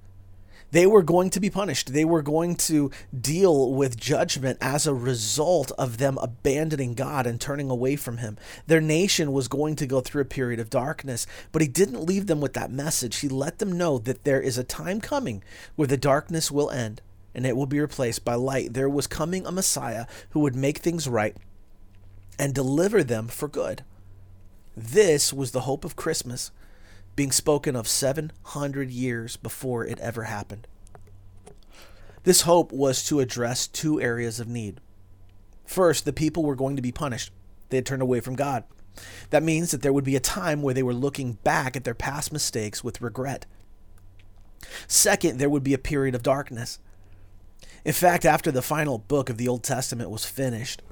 They 0.70 0.86
were 0.86 1.02
going 1.02 1.30
to 1.30 1.40
be 1.40 1.48
punished. 1.48 1.94
They 1.94 2.04
were 2.04 2.20
going 2.20 2.56
to 2.56 2.90
deal 3.18 3.72
with 3.72 3.98
judgment 3.98 4.58
as 4.60 4.86
a 4.86 4.92
result 4.92 5.72
of 5.78 5.96
them 5.96 6.18
abandoning 6.18 6.94
God 6.94 7.26
and 7.26 7.40
turning 7.40 7.70
away 7.70 7.96
from 7.96 8.18
Him. 8.18 8.36
Their 8.66 8.80
nation 8.80 9.32
was 9.32 9.48
going 9.48 9.76
to 9.76 9.86
go 9.86 10.00
through 10.00 10.22
a 10.22 10.26
period 10.26 10.60
of 10.60 10.68
darkness, 10.68 11.26
but 11.52 11.62
He 11.62 11.68
didn't 11.68 12.04
leave 12.04 12.26
them 12.26 12.42
with 12.42 12.52
that 12.52 12.70
message. 12.70 13.20
He 13.20 13.28
let 13.28 13.58
them 13.58 13.78
know 13.78 13.96
that 13.98 14.24
there 14.24 14.42
is 14.42 14.58
a 14.58 14.64
time 14.64 15.00
coming 15.00 15.42
where 15.76 15.88
the 15.88 15.96
darkness 15.96 16.50
will 16.50 16.70
end 16.70 17.00
and 17.34 17.46
it 17.46 17.56
will 17.56 17.66
be 17.66 17.80
replaced 17.80 18.24
by 18.24 18.34
light. 18.34 18.74
There 18.74 18.90
was 18.90 19.06
coming 19.06 19.46
a 19.46 19.52
Messiah 19.52 20.06
who 20.30 20.40
would 20.40 20.56
make 20.56 20.78
things 20.78 21.08
right 21.08 21.36
and 22.38 22.54
deliver 22.54 23.02
them 23.02 23.28
for 23.28 23.48
good. 23.48 23.84
This 24.76 25.32
was 25.32 25.52
the 25.52 25.62
hope 25.62 25.84
of 25.84 25.96
Christmas 25.96 26.50
being 27.18 27.32
spoken 27.32 27.74
of 27.74 27.88
700 27.88 28.92
years 28.92 29.36
before 29.36 29.84
it 29.84 29.98
ever 29.98 30.22
happened. 30.22 30.68
This 32.22 32.42
hope 32.42 32.70
was 32.70 33.02
to 33.06 33.18
address 33.18 33.66
two 33.66 34.00
areas 34.00 34.38
of 34.38 34.46
need. 34.46 34.80
First, 35.66 36.04
the 36.04 36.12
people 36.12 36.44
were 36.44 36.54
going 36.54 36.76
to 36.76 36.82
be 36.82 36.92
punished. 36.92 37.32
They 37.70 37.78
had 37.78 37.86
turned 37.86 38.02
away 38.02 38.20
from 38.20 38.36
God. 38.36 38.62
That 39.30 39.42
means 39.42 39.72
that 39.72 39.82
there 39.82 39.92
would 39.92 40.04
be 40.04 40.14
a 40.14 40.20
time 40.20 40.62
where 40.62 40.74
they 40.74 40.82
were 40.84 40.94
looking 40.94 41.32
back 41.42 41.74
at 41.74 41.82
their 41.82 41.92
past 41.92 42.32
mistakes 42.32 42.84
with 42.84 43.02
regret. 43.02 43.46
Second, 44.86 45.38
there 45.40 45.50
would 45.50 45.64
be 45.64 45.74
a 45.74 45.78
period 45.78 46.14
of 46.14 46.22
darkness. 46.22 46.78
In 47.84 47.94
fact, 47.94 48.24
after 48.24 48.52
the 48.52 48.62
final 48.62 48.96
book 48.96 49.28
of 49.28 49.38
the 49.38 49.48
Old 49.48 49.64
Testament 49.64 50.10
was 50.10 50.24
finished, 50.24 50.82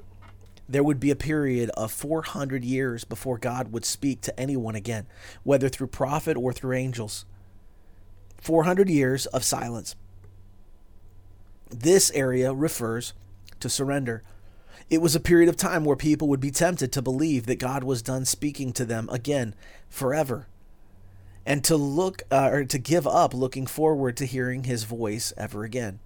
there 0.69 0.83
would 0.83 0.99
be 0.99 1.11
a 1.11 1.15
period 1.15 1.69
of 1.71 1.91
400 1.91 2.63
years 2.63 3.03
before 3.03 3.37
God 3.37 3.71
would 3.71 3.85
speak 3.85 4.21
to 4.21 4.39
anyone 4.39 4.75
again, 4.75 5.07
whether 5.43 5.69
through 5.69 5.87
prophet 5.87 6.35
or 6.35 6.51
through 6.51 6.75
angels. 6.75 7.25
400 8.41 8.89
years 8.89 9.25
of 9.27 9.43
silence. 9.43 9.95
This 11.69 12.11
area 12.11 12.53
refers 12.53 13.13
to 13.59 13.69
surrender. 13.69 14.23
It 14.89 15.01
was 15.01 15.15
a 15.15 15.19
period 15.19 15.49
of 15.49 15.57
time 15.57 15.83
where 15.83 15.97
people 15.97 16.27
would 16.29 16.39
be 16.39 16.51
tempted 16.51 16.91
to 16.93 17.01
believe 17.01 17.45
that 17.45 17.59
God 17.59 17.83
was 17.83 18.01
done 18.01 18.25
speaking 18.25 18.71
to 18.73 18.85
them 18.85 19.09
again 19.11 19.53
forever 19.89 20.47
and 21.45 21.63
to 21.63 21.77
look 21.77 22.23
uh, 22.29 22.49
or 22.51 22.65
to 22.65 22.77
give 22.77 23.07
up 23.07 23.33
looking 23.33 23.65
forward 23.65 24.17
to 24.17 24.25
hearing 24.25 24.65
his 24.65 24.83
voice 24.83 25.33
ever 25.37 25.63
again. 25.63 25.99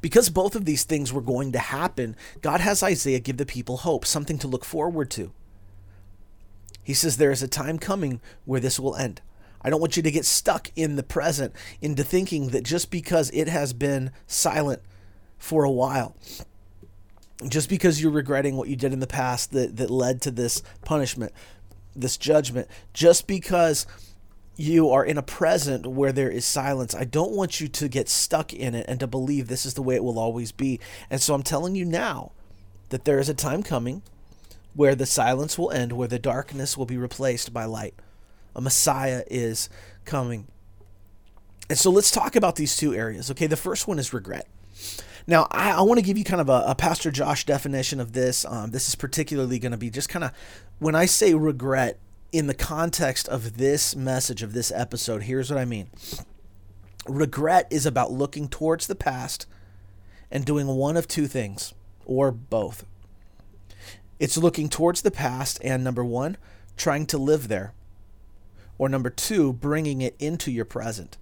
Because 0.00 0.30
both 0.30 0.54
of 0.54 0.64
these 0.64 0.84
things 0.84 1.12
were 1.12 1.20
going 1.20 1.52
to 1.52 1.58
happen, 1.58 2.16
God 2.40 2.60
has 2.60 2.82
Isaiah 2.82 3.20
give 3.20 3.36
the 3.36 3.46
people 3.46 3.78
hope, 3.78 4.04
something 4.04 4.38
to 4.38 4.48
look 4.48 4.64
forward 4.64 5.10
to. 5.12 5.32
He 6.82 6.94
says 6.94 7.16
there 7.16 7.32
is 7.32 7.42
a 7.42 7.48
time 7.48 7.78
coming 7.78 8.20
where 8.44 8.60
this 8.60 8.78
will 8.78 8.94
end. 8.96 9.20
I 9.62 9.70
don't 9.70 9.80
want 9.80 9.96
you 9.96 10.02
to 10.04 10.10
get 10.12 10.24
stuck 10.24 10.70
in 10.76 10.94
the 10.94 11.02
present 11.02 11.52
into 11.80 12.04
thinking 12.04 12.50
that 12.50 12.62
just 12.62 12.90
because 12.90 13.30
it 13.30 13.48
has 13.48 13.72
been 13.72 14.12
silent 14.28 14.80
for 15.38 15.64
a 15.64 15.70
while, 15.70 16.14
just 17.48 17.68
because 17.68 18.00
you're 18.00 18.12
regretting 18.12 18.56
what 18.56 18.68
you 18.68 18.76
did 18.76 18.92
in 18.92 19.00
the 19.00 19.06
past 19.08 19.50
that, 19.50 19.76
that 19.76 19.90
led 19.90 20.22
to 20.22 20.30
this 20.30 20.62
punishment, 20.84 21.32
this 21.96 22.16
judgment, 22.16 22.68
just 22.92 23.26
because 23.26 23.86
you 24.56 24.90
are 24.90 25.04
in 25.04 25.18
a 25.18 25.22
present 25.22 25.86
where 25.86 26.12
there 26.12 26.30
is 26.30 26.44
silence, 26.44 26.94
I 26.94 27.04
don't 27.04 27.32
want 27.32 27.60
you 27.60 27.68
to 27.68 27.88
get 27.88 28.08
stuck 28.08 28.52
in 28.52 28.74
it 28.74 28.86
and 28.88 28.98
to 29.00 29.06
believe 29.06 29.48
this 29.48 29.66
is 29.66 29.74
the 29.74 29.82
way 29.82 29.94
it 29.94 30.04
will 30.04 30.18
always 30.18 30.50
be. 30.50 30.80
And 31.10 31.20
so 31.20 31.34
I'm 31.34 31.42
telling 31.42 31.74
you 31.74 31.84
now 31.84 32.32
that 32.88 33.04
there 33.04 33.18
is 33.18 33.28
a 33.28 33.34
time 33.34 33.62
coming 33.62 34.02
where 34.74 34.94
the 34.94 35.06
silence 35.06 35.58
will 35.58 35.70
end, 35.70 35.92
where 35.92 36.08
the 36.08 36.18
darkness 36.18 36.76
will 36.76 36.86
be 36.86 36.96
replaced 36.96 37.52
by 37.52 37.64
light. 37.64 37.94
A 38.54 38.60
Messiah 38.60 39.24
is 39.30 39.68
coming. 40.04 40.46
And 41.68 41.78
so 41.78 41.90
let's 41.90 42.10
talk 42.10 42.36
about 42.36 42.56
these 42.56 42.76
two 42.76 42.94
areas. 42.94 43.30
Okay, 43.30 43.46
the 43.46 43.56
first 43.56 43.86
one 43.86 43.98
is 43.98 44.12
regret. 44.12 44.46
Now, 45.26 45.48
I, 45.50 45.72
I 45.72 45.80
want 45.82 45.98
to 45.98 46.04
give 46.04 46.16
you 46.16 46.24
kind 46.24 46.40
of 46.40 46.48
a, 46.48 46.64
a 46.68 46.74
Pastor 46.74 47.10
Josh 47.10 47.44
definition 47.44 48.00
of 48.00 48.12
this. 48.12 48.44
Um, 48.44 48.70
this 48.70 48.88
is 48.88 48.94
particularly 48.94 49.58
going 49.58 49.72
to 49.72 49.78
be 49.78 49.90
just 49.90 50.08
kind 50.08 50.24
of 50.24 50.30
when 50.78 50.94
I 50.94 51.06
say 51.06 51.34
regret 51.34 51.98
in 52.32 52.46
the 52.46 52.54
context 52.54 53.28
of 53.28 53.56
this 53.56 53.94
message, 53.94 54.42
of 54.42 54.52
this 54.52 54.72
episode, 54.72 55.24
here's 55.24 55.50
what 55.50 55.58
I 55.58 55.64
mean 55.64 55.90
regret 57.08 57.68
is 57.70 57.86
about 57.86 58.10
looking 58.10 58.48
towards 58.48 58.88
the 58.88 58.96
past 58.96 59.46
and 60.30 60.44
doing 60.44 60.66
one 60.66 60.96
of 60.96 61.06
two 61.06 61.26
things, 61.28 61.72
or 62.04 62.32
both. 62.32 62.84
It's 64.18 64.36
looking 64.36 64.68
towards 64.68 65.02
the 65.02 65.10
past 65.10 65.60
and 65.62 65.84
number 65.84 66.04
one, 66.04 66.36
trying 66.76 67.06
to 67.06 67.18
live 67.18 67.48
there, 67.48 67.74
or 68.76 68.88
number 68.88 69.10
two, 69.10 69.52
bringing 69.52 70.00
it 70.00 70.16
into 70.18 70.50
your 70.50 70.64
present. 70.64 71.16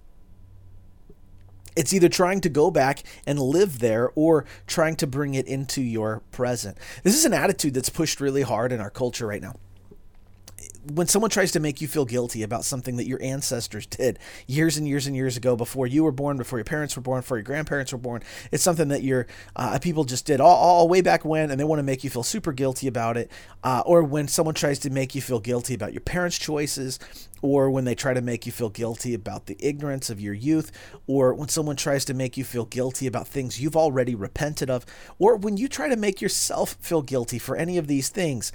It's 1.75 1.93
either 1.93 2.09
trying 2.09 2.41
to 2.41 2.49
go 2.49 2.71
back 2.71 3.03
and 3.27 3.37
live 3.37 3.79
there 3.79 4.09
or 4.15 4.45
trying 4.65 4.95
to 4.95 5.07
bring 5.07 5.35
it 5.35 5.45
into 5.45 5.81
your 5.81 6.21
present. 6.31 6.77
This 7.03 7.15
is 7.15 7.25
an 7.25 7.33
attitude 7.33 7.73
that's 7.73 7.89
pushed 7.89 8.21
really 8.21 8.43
hard 8.43 8.71
in 8.71 8.79
our 8.79 8.89
culture 8.89 9.27
right 9.27 9.41
now 9.41 9.55
when 10.93 11.07
someone 11.07 11.31
tries 11.31 11.51
to 11.53 11.59
make 11.59 11.81
you 11.81 11.87
feel 11.87 12.05
guilty 12.05 12.43
about 12.43 12.63
something 12.63 12.97
that 12.97 13.07
your 13.07 13.21
ancestors 13.21 13.85
did 13.85 14.19
years 14.47 14.77
and 14.77 14.87
years 14.87 15.07
and 15.07 15.15
years 15.15 15.37
ago 15.37 15.55
before 15.55 15.87
you 15.87 16.03
were 16.03 16.11
born, 16.11 16.37
before 16.37 16.59
your 16.59 16.65
parents 16.65 16.95
were 16.95 17.01
born, 17.01 17.21
before 17.21 17.37
your 17.37 17.43
grandparents 17.43 17.91
were 17.91 17.97
born, 17.97 18.21
it's 18.51 18.63
something 18.63 18.87
that 18.89 19.03
your 19.03 19.27
uh, 19.55 19.79
people 19.79 20.03
just 20.03 20.25
did 20.25 20.39
all, 20.39 20.55
all, 20.55 20.87
way 20.87 21.01
back 21.01 21.25
when, 21.25 21.49
and 21.49 21.59
they 21.59 21.63
want 21.63 21.79
to 21.79 21.83
make 21.83 22.03
you 22.03 22.09
feel 22.09 22.23
super 22.23 22.51
guilty 22.51 22.87
about 22.87 23.17
it. 23.17 23.31
Uh, 23.63 23.81
or 23.85 24.03
when 24.03 24.27
someone 24.27 24.55
tries 24.55 24.79
to 24.79 24.89
make 24.89 25.15
you 25.15 25.21
feel 25.21 25.39
guilty 25.39 25.73
about 25.73 25.93
your 25.93 26.01
parents' 26.01 26.37
choices, 26.37 26.99
or 27.41 27.69
when 27.69 27.85
they 27.85 27.95
try 27.95 28.13
to 28.13 28.21
make 28.21 28.45
you 28.45 28.51
feel 28.51 28.69
guilty 28.69 29.13
about 29.13 29.45
the 29.45 29.57
ignorance 29.59 30.09
of 30.09 30.19
your 30.19 30.33
youth, 30.33 30.71
or 31.07 31.33
when 31.33 31.47
someone 31.47 31.75
tries 31.75 32.05
to 32.05 32.13
make 32.13 32.37
you 32.37 32.43
feel 32.43 32.65
guilty 32.65 33.07
about 33.07 33.27
things 33.27 33.59
you've 33.59 33.75
already 33.75 34.15
repented 34.15 34.69
of, 34.69 34.85
or 35.19 35.35
when 35.35 35.57
you 35.57 35.67
try 35.67 35.87
to 35.87 35.95
make 35.95 36.21
yourself 36.21 36.75
feel 36.79 37.01
guilty 37.01 37.39
for 37.39 37.55
any 37.55 37.77
of 37.77 37.87
these 37.87 38.09
things 38.09 38.51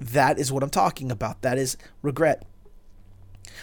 that 0.00 0.38
is 0.38 0.52
what 0.52 0.62
I'm 0.62 0.70
talking 0.70 1.10
about. 1.10 1.42
That 1.42 1.58
is 1.58 1.76
regret. 2.02 2.44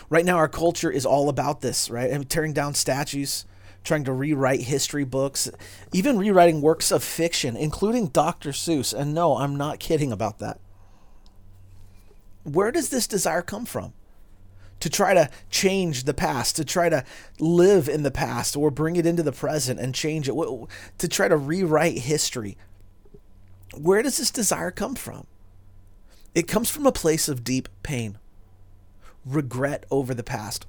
Right 0.10 0.26
now, 0.26 0.38
our 0.38 0.50
culture 0.50 0.92
is 0.92 1.06
all 1.06 1.30
about 1.30 1.62
this, 1.62 1.90
right? 1.90 2.12
I 2.12 2.18
mean, 2.18 2.28
tearing 2.28 2.54
down 2.54 2.74
statues, 2.74 3.46
trying 3.84 4.04
to 4.04 4.12
rewrite 4.12 4.62
history 4.62 5.06
books, 5.06 5.50
even 5.94 6.18
rewriting 6.18 6.62
works 6.62 6.92
of 6.92 7.04
fiction, 7.04 7.56
including 7.56 8.08
Dr. 8.08 8.50
Seuss. 8.50 8.94
And 8.94 9.14
no, 9.14 9.38
I'm 9.38 9.56
not 9.56 9.80
kidding 9.80 10.12
about 10.12 10.40
that. 10.40 10.60
Where 12.44 12.72
does 12.72 12.90
this 12.90 13.08
desire 13.08 13.42
come 13.42 13.66
from? 13.66 13.94
To 14.82 14.90
try 14.90 15.14
to 15.14 15.30
change 15.50 16.04
the 16.04 16.14
past, 16.14 16.58
to 16.58 16.66
try 16.66 16.90
to 16.90 17.06
live 17.40 17.88
in 17.88 18.04
the 18.04 18.12
past 18.12 18.58
or 18.58 18.70
bring 18.70 18.98
it 18.98 19.06
into 19.06 19.24
the 19.24 19.32
present 19.32 19.80
and 19.80 19.96
change 19.96 20.28
it, 20.28 20.36
to 20.98 21.08
try 21.08 21.28
to 21.28 21.38
rewrite 21.38 22.00
history. 22.00 22.58
Where 23.78 24.02
does 24.04 24.18
this 24.18 24.32
desire 24.32 24.72
come 24.72 24.96
from? 24.96 25.28
It 26.36 26.50
comes 26.50 26.70
from 26.70 26.86
a 26.86 26.92
place 26.92 27.30
of 27.30 27.46
deep 27.46 27.70
pain, 27.82 28.20
regret 29.26 29.86
over 29.90 30.14
the 30.14 30.24
past. 30.24 30.68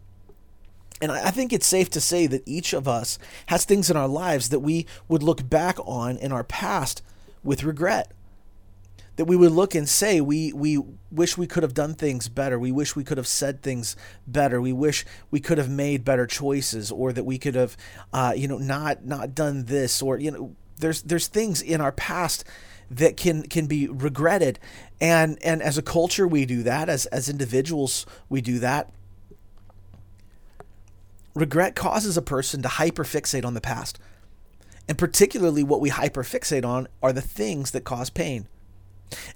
And 1.03 1.13
I 1.13 1.31
think 1.31 1.53
it's 1.53 1.67
safe 1.67 1.91
to 1.91 2.01
say 2.01 2.27
that 2.29 2.45
each 2.47 2.73
of 2.73 2.89
us 2.89 3.19
has 3.47 3.65
things 3.65 3.91
in 3.91 3.97
our 3.97 4.09
lives 4.09 4.49
that 4.49 4.61
we 4.61 4.87
would 5.09 5.23
look 5.23 5.47
back 5.51 5.77
on 5.85 6.17
in 6.17 6.33
our 6.33 6.45
past 6.45 7.03
with 7.45 7.65
regret. 7.65 8.13
That 9.17 9.27
we 9.27 9.37
would 9.37 9.53
look 9.53 9.75
and 9.75 9.89
say, 9.89 10.21
we, 10.21 10.53
we 10.53 10.83
wish 11.11 11.37
we 11.37 11.47
could 11.47 11.63
have 11.63 11.75
done 11.75 11.95
things 11.95 12.29
better. 12.29 12.59
We 12.59 12.73
wish 12.73 12.97
we 12.97 13.05
could 13.05 13.19
have 13.19 13.27
said 13.27 13.61
things 13.61 13.97
better. 14.27 14.61
We 14.61 14.73
wish 14.73 15.05
we 15.31 15.41
could 15.41 15.59
have 15.59 15.71
made 15.71 16.05
better 16.05 16.27
choices 16.27 16.91
or 16.91 17.13
that 17.13 17.25
we 17.25 17.39
could 17.39 17.55
have, 17.55 17.77
uh, 18.13 18.33
you 18.37 18.47
know, 18.49 18.59
not, 18.59 19.05
not 19.05 19.35
done 19.35 19.65
this 19.65 20.01
or, 20.01 20.19
you 20.19 20.31
know, 20.31 20.57
there's, 20.79 21.03
there's 21.03 21.27
things 21.27 21.61
in 21.61 21.81
our 21.81 21.93
past 21.93 22.45
that 22.91 23.17
can 23.17 23.43
can 23.45 23.67
be 23.67 23.89
regretted. 23.89 24.59
And 25.01 25.39
and 25.43 25.63
as 25.63 25.79
a 25.79 25.83
culture 25.83 26.27
we 26.27 26.47
do 26.47 26.63
that. 26.63 26.89
As 26.89 27.07
as 27.07 27.29
individuals 27.29 28.07
we 28.29 28.41
do 28.41 28.59
that. 28.61 28.91
Regret 31.35 31.75
causes 31.75 32.17
a 32.17 32.23
person 32.23 32.63
to 32.63 32.69
hyperfixate 32.69 33.45
on 33.45 33.55
the 33.55 33.61
past. 33.61 33.99
And 34.89 34.97
particularly 34.97 35.63
what 35.63 35.81
we 35.81 35.91
hyperfixate 35.91 36.65
on 36.65 36.89
are 37.03 37.13
the 37.13 37.21
things 37.21 37.73
that 37.73 37.85
cause 37.85 38.09
pain. 38.09 38.49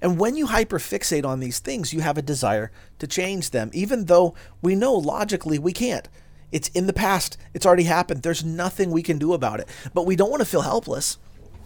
And 0.01 0.19
when 0.19 0.35
you 0.37 0.47
hyperfixate 0.47 1.25
on 1.25 1.41
these 1.41 1.59
things 1.59 1.93
you 1.93 2.01
have 2.01 2.19
a 2.19 2.23
desire 2.23 2.71
to 2.99 3.07
change 3.07 3.51
them 3.51 3.71
even 3.73 4.07
though 4.07 4.35
we 4.63 4.75
know 4.75 4.95
logically 4.95 5.59
we 5.59 5.73
can't. 5.73 6.09
It's 6.53 6.69
in 6.71 6.89
the 6.89 6.93
past. 6.93 7.37
It's 7.55 7.65
already 7.65 7.85
happened. 7.85 8.23
There's 8.23 8.45
nothing 8.45 8.91
we 8.91 9.03
can 9.03 9.19
do 9.19 9.35
about 9.35 9.61
it. 9.61 9.69
But 9.95 10.05
we 10.05 10.17
don't 10.17 10.31
want 10.31 10.41
to 10.41 10.49
feel 10.49 10.63
helpless 10.63 11.17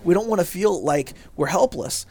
we 0.05 0.15
don't 0.15 0.29
want 0.29 0.41
to 0.41 0.47
feel 0.47 0.83
like 0.83 1.15
we're 1.37 1.47
helpless. 1.47 2.07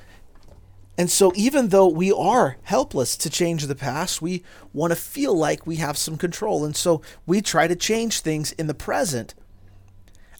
And 0.97 1.09
so, 1.09 1.31
even 1.35 1.69
though 1.69 1.87
we 1.87 2.11
are 2.11 2.57
helpless 2.63 3.17
to 3.17 3.29
change 3.29 3.65
the 3.65 3.75
past, 3.75 4.21
we 4.21 4.43
want 4.73 4.91
to 4.91 4.95
feel 4.95 5.33
like 5.33 5.65
we 5.65 5.77
have 5.77 5.97
some 5.97 6.17
control. 6.17 6.63
And 6.63 6.75
so, 6.75 7.01
we 7.25 7.41
try 7.41 7.67
to 7.67 7.75
change 7.75 8.19
things 8.19 8.51
in 8.53 8.67
the 8.67 8.75
present 8.75 9.33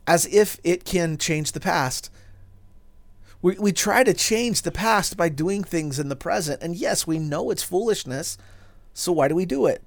as 0.05 0.27
if 0.27 0.59
it 0.63 0.85
can 0.85 1.17
change 1.17 1.53
the 1.53 1.59
past. 1.59 2.11
We, 3.41 3.57
we 3.57 3.71
try 3.71 4.03
to 4.03 4.13
change 4.13 4.61
the 4.61 4.71
past 4.71 5.17
by 5.17 5.29
doing 5.29 5.63
things 5.63 5.97
in 5.97 6.09
the 6.09 6.15
present. 6.15 6.61
And 6.61 6.75
yes, 6.75 7.07
we 7.07 7.17
know 7.17 7.49
it's 7.49 7.63
foolishness. 7.63 8.37
So, 8.93 9.11
why 9.11 9.27
do 9.27 9.35
we 9.35 9.47
do 9.47 9.65
it? 9.65 9.81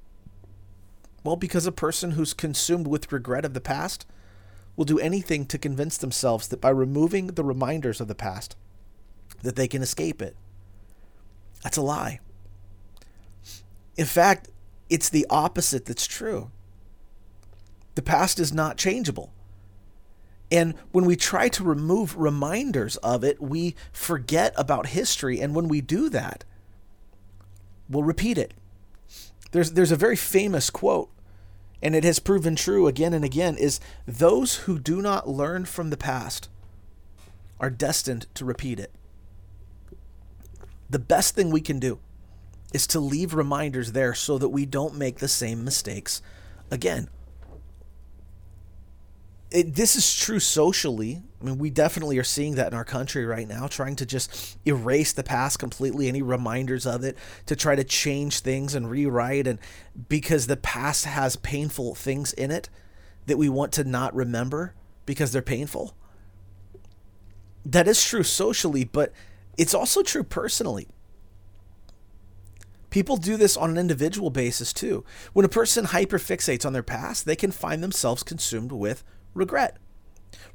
Well, 1.22 1.36
because 1.36 1.66
a 1.66 1.72
person 1.72 2.12
who's 2.12 2.34
consumed 2.34 2.88
with 2.88 3.12
regret 3.12 3.44
of 3.44 3.54
the 3.54 3.60
past 3.60 4.04
will 4.76 4.84
do 4.84 4.98
anything 4.98 5.46
to 5.46 5.58
convince 5.58 5.96
themselves 5.96 6.48
that 6.48 6.60
by 6.60 6.70
removing 6.70 7.28
the 7.28 7.44
reminders 7.44 8.00
of 8.00 8.08
the 8.08 8.14
past 8.14 8.56
that 9.42 9.56
they 9.56 9.68
can 9.68 9.82
escape 9.82 10.22
it. 10.22 10.36
That's 11.62 11.76
a 11.76 11.82
lie. 11.82 12.20
In 13.96 14.06
fact, 14.06 14.48
it's 14.88 15.08
the 15.08 15.26
opposite 15.30 15.86
that's 15.86 16.06
true. 16.06 16.50
The 17.94 18.02
past 18.02 18.38
is 18.38 18.52
not 18.52 18.76
changeable. 18.76 19.32
And 20.50 20.74
when 20.92 21.06
we 21.06 21.16
try 21.16 21.48
to 21.48 21.64
remove 21.64 22.16
reminders 22.16 22.96
of 22.98 23.24
it, 23.24 23.40
we 23.40 23.74
forget 23.90 24.52
about 24.56 24.88
history. 24.88 25.40
And 25.40 25.54
when 25.54 25.66
we 25.66 25.80
do 25.80 26.08
that, 26.10 26.44
we'll 27.88 28.04
repeat 28.04 28.38
it. 28.38 28.54
There's, 29.50 29.72
there's 29.72 29.92
a 29.92 29.96
very 29.96 30.16
famous 30.16 30.70
quote 30.70 31.10
and 31.82 31.94
it 31.94 32.04
has 32.04 32.18
proven 32.18 32.56
true 32.56 32.86
again 32.86 33.12
and 33.12 33.24
again, 33.24 33.56
is 33.56 33.80
those 34.06 34.56
who 34.56 34.78
do 34.78 35.02
not 35.02 35.28
learn 35.28 35.64
from 35.64 35.90
the 35.90 35.96
past 35.96 36.48
are 37.60 37.70
destined 37.70 38.26
to 38.34 38.44
repeat 38.44 38.80
it. 38.80 38.92
The 40.88 40.98
best 40.98 41.34
thing 41.34 41.50
we 41.50 41.60
can 41.60 41.78
do 41.78 41.98
is 42.72 42.86
to 42.88 43.00
leave 43.00 43.34
reminders 43.34 43.92
there 43.92 44.14
so 44.14 44.38
that 44.38 44.48
we 44.48 44.66
don't 44.66 44.94
make 44.94 45.18
the 45.18 45.28
same 45.28 45.64
mistakes 45.64 46.22
again 46.70 47.08
it, 49.50 49.74
this 49.74 49.96
is 49.96 50.14
true 50.16 50.40
socially. 50.40 51.22
I 51.40 51.44
mean, 51.44 51.58
we 51.58 51.70
definitely 51.70 52.18
are 52.18 52.24
seeing 52.24 52.56
that 52.56 52.68
in 52.68 52.74
our 52.74 52.84
country 52.84 53.24
right 53.24 53.46
now, 53.46 53.66
trying 53.68 53.96
to 53.96 54.06
just 54.06 54.58
erase 54.66 55.12
the 55.12 55.22
past 55.22 55.58
completely, 55.58 56.08
any 56.08 56.22
reminders 56.22 56.86
of 56.86 57.04
it, 57.04 57.16
to 57.46 57.54
try 57.54 57.76
to 57.76 57.84
change 57.84 58.40
things 58.40 58.74
and 58.74 58.90
rewrite. 58.90 59.46
And 59.46 59.58
because 60.08 60.46
the 60.46 60.56
past 60.56 61.04
has 61.04 61.36
painful 61.36 61.94
things 61.94 62.32
in 62.32 62.50
it 62.50 62.68
that 63.26 63.38
we 63.38 63.48
want 63.48 63.72
to 63.72 63.84
not 63.84 64.14
remember, 64.14 64.74
because 65.04 65.32
they're 65.32 65.42
painful. 65.42 65.94
That 67.64 67.88
is 67.88 68.02
true 68.04 68.22
socially, 68.22 68.84
but 68.84 69.12
it's 69.56 69.74
also 69.74 70.02
true 70.02 70.24
personally. 70.24 70.88
People 72.90 73.16
do 73.16 73.36
this 73.36 73.56
on 73.56 73.70
an 73.70 73.78
individual 73.78 74.30
basis 74.30 74.72
too. 74.72 75.04
When 75.32 75.44
a 75.44 75.50
person 75.50 75.86
hyperfixates 75.86 76.64
on 76.64 76.72
their 76.72 76.82
past, 76.82 77.26
they 77.26 77.36
can 77.36 77.50
find 77.52 77.82
themselves 77.82 78.22
consumed 78.22 78.72
with 78.72 79.04
regret. 79.36 79.76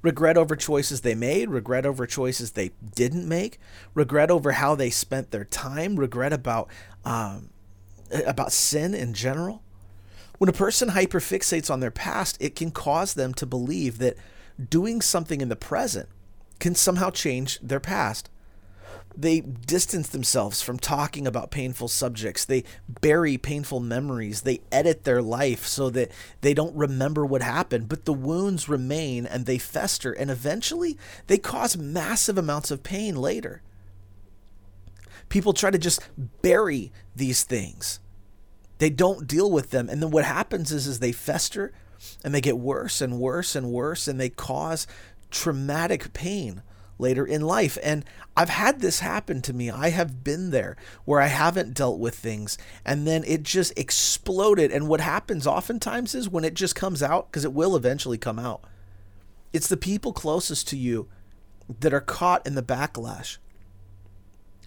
Regret 0.01 0.37
over 0.37 0.55
choices 0.55 1.01
they 1.01 1.15
made, 1.15 1.49
regret 1.49 1.85
over 1.85 2.05
choices 2.05 2.51
they 2.51 2.71
didn't 2.95 3.27
make, 3.27 3.59
regret 3.93 4.29
over 4.31 4.53
how 4.53 4.75
they 4.75 4.89
spent 4.89 5.31
their 5.31 5.45
time, 5.45 5.95
regret 5.95 6.33
about 6.33 6.67
um, 7.05 7.51
about 8.25 8.51
sin 8.51 8.93
in 8.93 9.13
general. 9.13 9.61
When 10.39 10.49
a 10.49 10.53
person 10.53 10.89
hyperfixates 10.89 11.69
on 11.69 11.81
their 11.81 11.91
past, 11.91 12.35
it 12.39 12.55
can 12.55 12.71
cause 12.71 13.13
them 13.13 13.33
to 13.35 13.45
believe 13.45 13.99
that 13.99 14.17
doing 14.69 14.99
something 14.99 15.39
in 15.39 15.49
the 15.49 15.55
present 15.55 16.09
can 16.59 16.73
somehow 16.73 17.11
change 17.11 17.59
their 17.59 17.79
past. 17.79 18.30
They 19.15 19.41
distance 19.41 20.07
themselves 20.09 20.61
from 20.61 20.79
talking 20.79 21.27
about 21.27 21.51
painful 21.51 21.89
subjects. 21.89 22.45
They 22.45 22.63
bury 23.01 23.37
painful 23.37 23.79
memories. 23.79 24.41
They 24.41 24.61
edit 24.71 25.03
their 25.03 25.21
life 25.21 25.65
so 25.65 25.89
that 25.89 26.11
they 26.41 26.53
don't 26.53 26.75
remember 26.75 27.25
what 27.25 27.41
happened, 27.41 27.89
but 27.89 28.05
the 28.05 28.13
wounds 28.13 28.69
remain 28.69 29.25
and 29.25 29.45
they 29.45 29.57
fester, 29.57 30.13
and 30.13 30.31
eventually 30.31 30.97
they 31.27 31.37
cause 31.37 31.77
massive 31.77 32.37
amounts 32.37 32.71
of 32.71 32.83
pain 32.83 33.15
later. 33.15 33.61
People 35.29 35.53
try 35.53 35.71
to 35.71 35.77
just 35.77 36.01
bury 36.41 36.91
these 37.15 37.43
things. 37.43 37.99
They 38.79 38.89
don't 38.89 39.27
deal 39.27 39.51
with 39.51 39.69
them. 39.69 39.89
And 39.89 40.01
then 40.01 40.11
what 40.11 40.25
happens 40.25 40.71
is, 40.71 40.87
is 40.87 40.99
they 40.99 41.11
fester 41.11 41.71
and 42.23 42.33
they 42.33 42.41
get 42.41 42.57
worse 42.57 42.99
and 42.99 43.19
worse 43.19 43.55
and 43.55 43.71
worse 43.71 44.07
and 44.07 44.19
they 44.19 44.29
cause 44.29 44.87
traumatic 45.29 46.13
pain 46.13 46.63
later 47.01 47.25
in 47.25 47.41
life. 47.41 47.77
And 47.83 48.05
I've 48.37 48.49
had 48.49 48.79
this 48.79 48.99
happen 48.99 49.41
to 49.41 49.53
me. 49.53 49.69
I 49.69 49.89
have 49.89 50.23
been 50.23 50.51
there 50.51 50.77
where 51.03 51.19
I 51.19 51.27
haven't 51.27 51.73
dealt 51.73 51.99
with 51.99 52.15
things 52.15 52.57
and 52.85 53.05
then 53.05 53.23
it 53.25 53.43
just 53.43 53.77
exploded. 53.77 54.71
And 54.71 54.87
what 54.87 55.01
happens 55.01 55.45
oftentimes 55.45 56.15
is 56.15 56.29
when 56.29 56.45
it 56.45 56.53
just 56.53 56.75
comes 56.75 57.03
out, 57.03 57.29
because 57.29 57.43
it 57.43 57.53
will 57.53 57.75
eventually 57.75 58.17
come 58.17 58.39
out, 58.39 58.63
it's 59.51 59.67
the 59.67 59.77
people 59.77 60.13
closest 60.13 60.67
to 60.69 60.77
you 60.77 61.09
that 61.79 61.93
are 61.93 62.01
caught 62.01 62.45
in 62.45 62.55
the 62.55 62.63
backlash. 62.63 63.37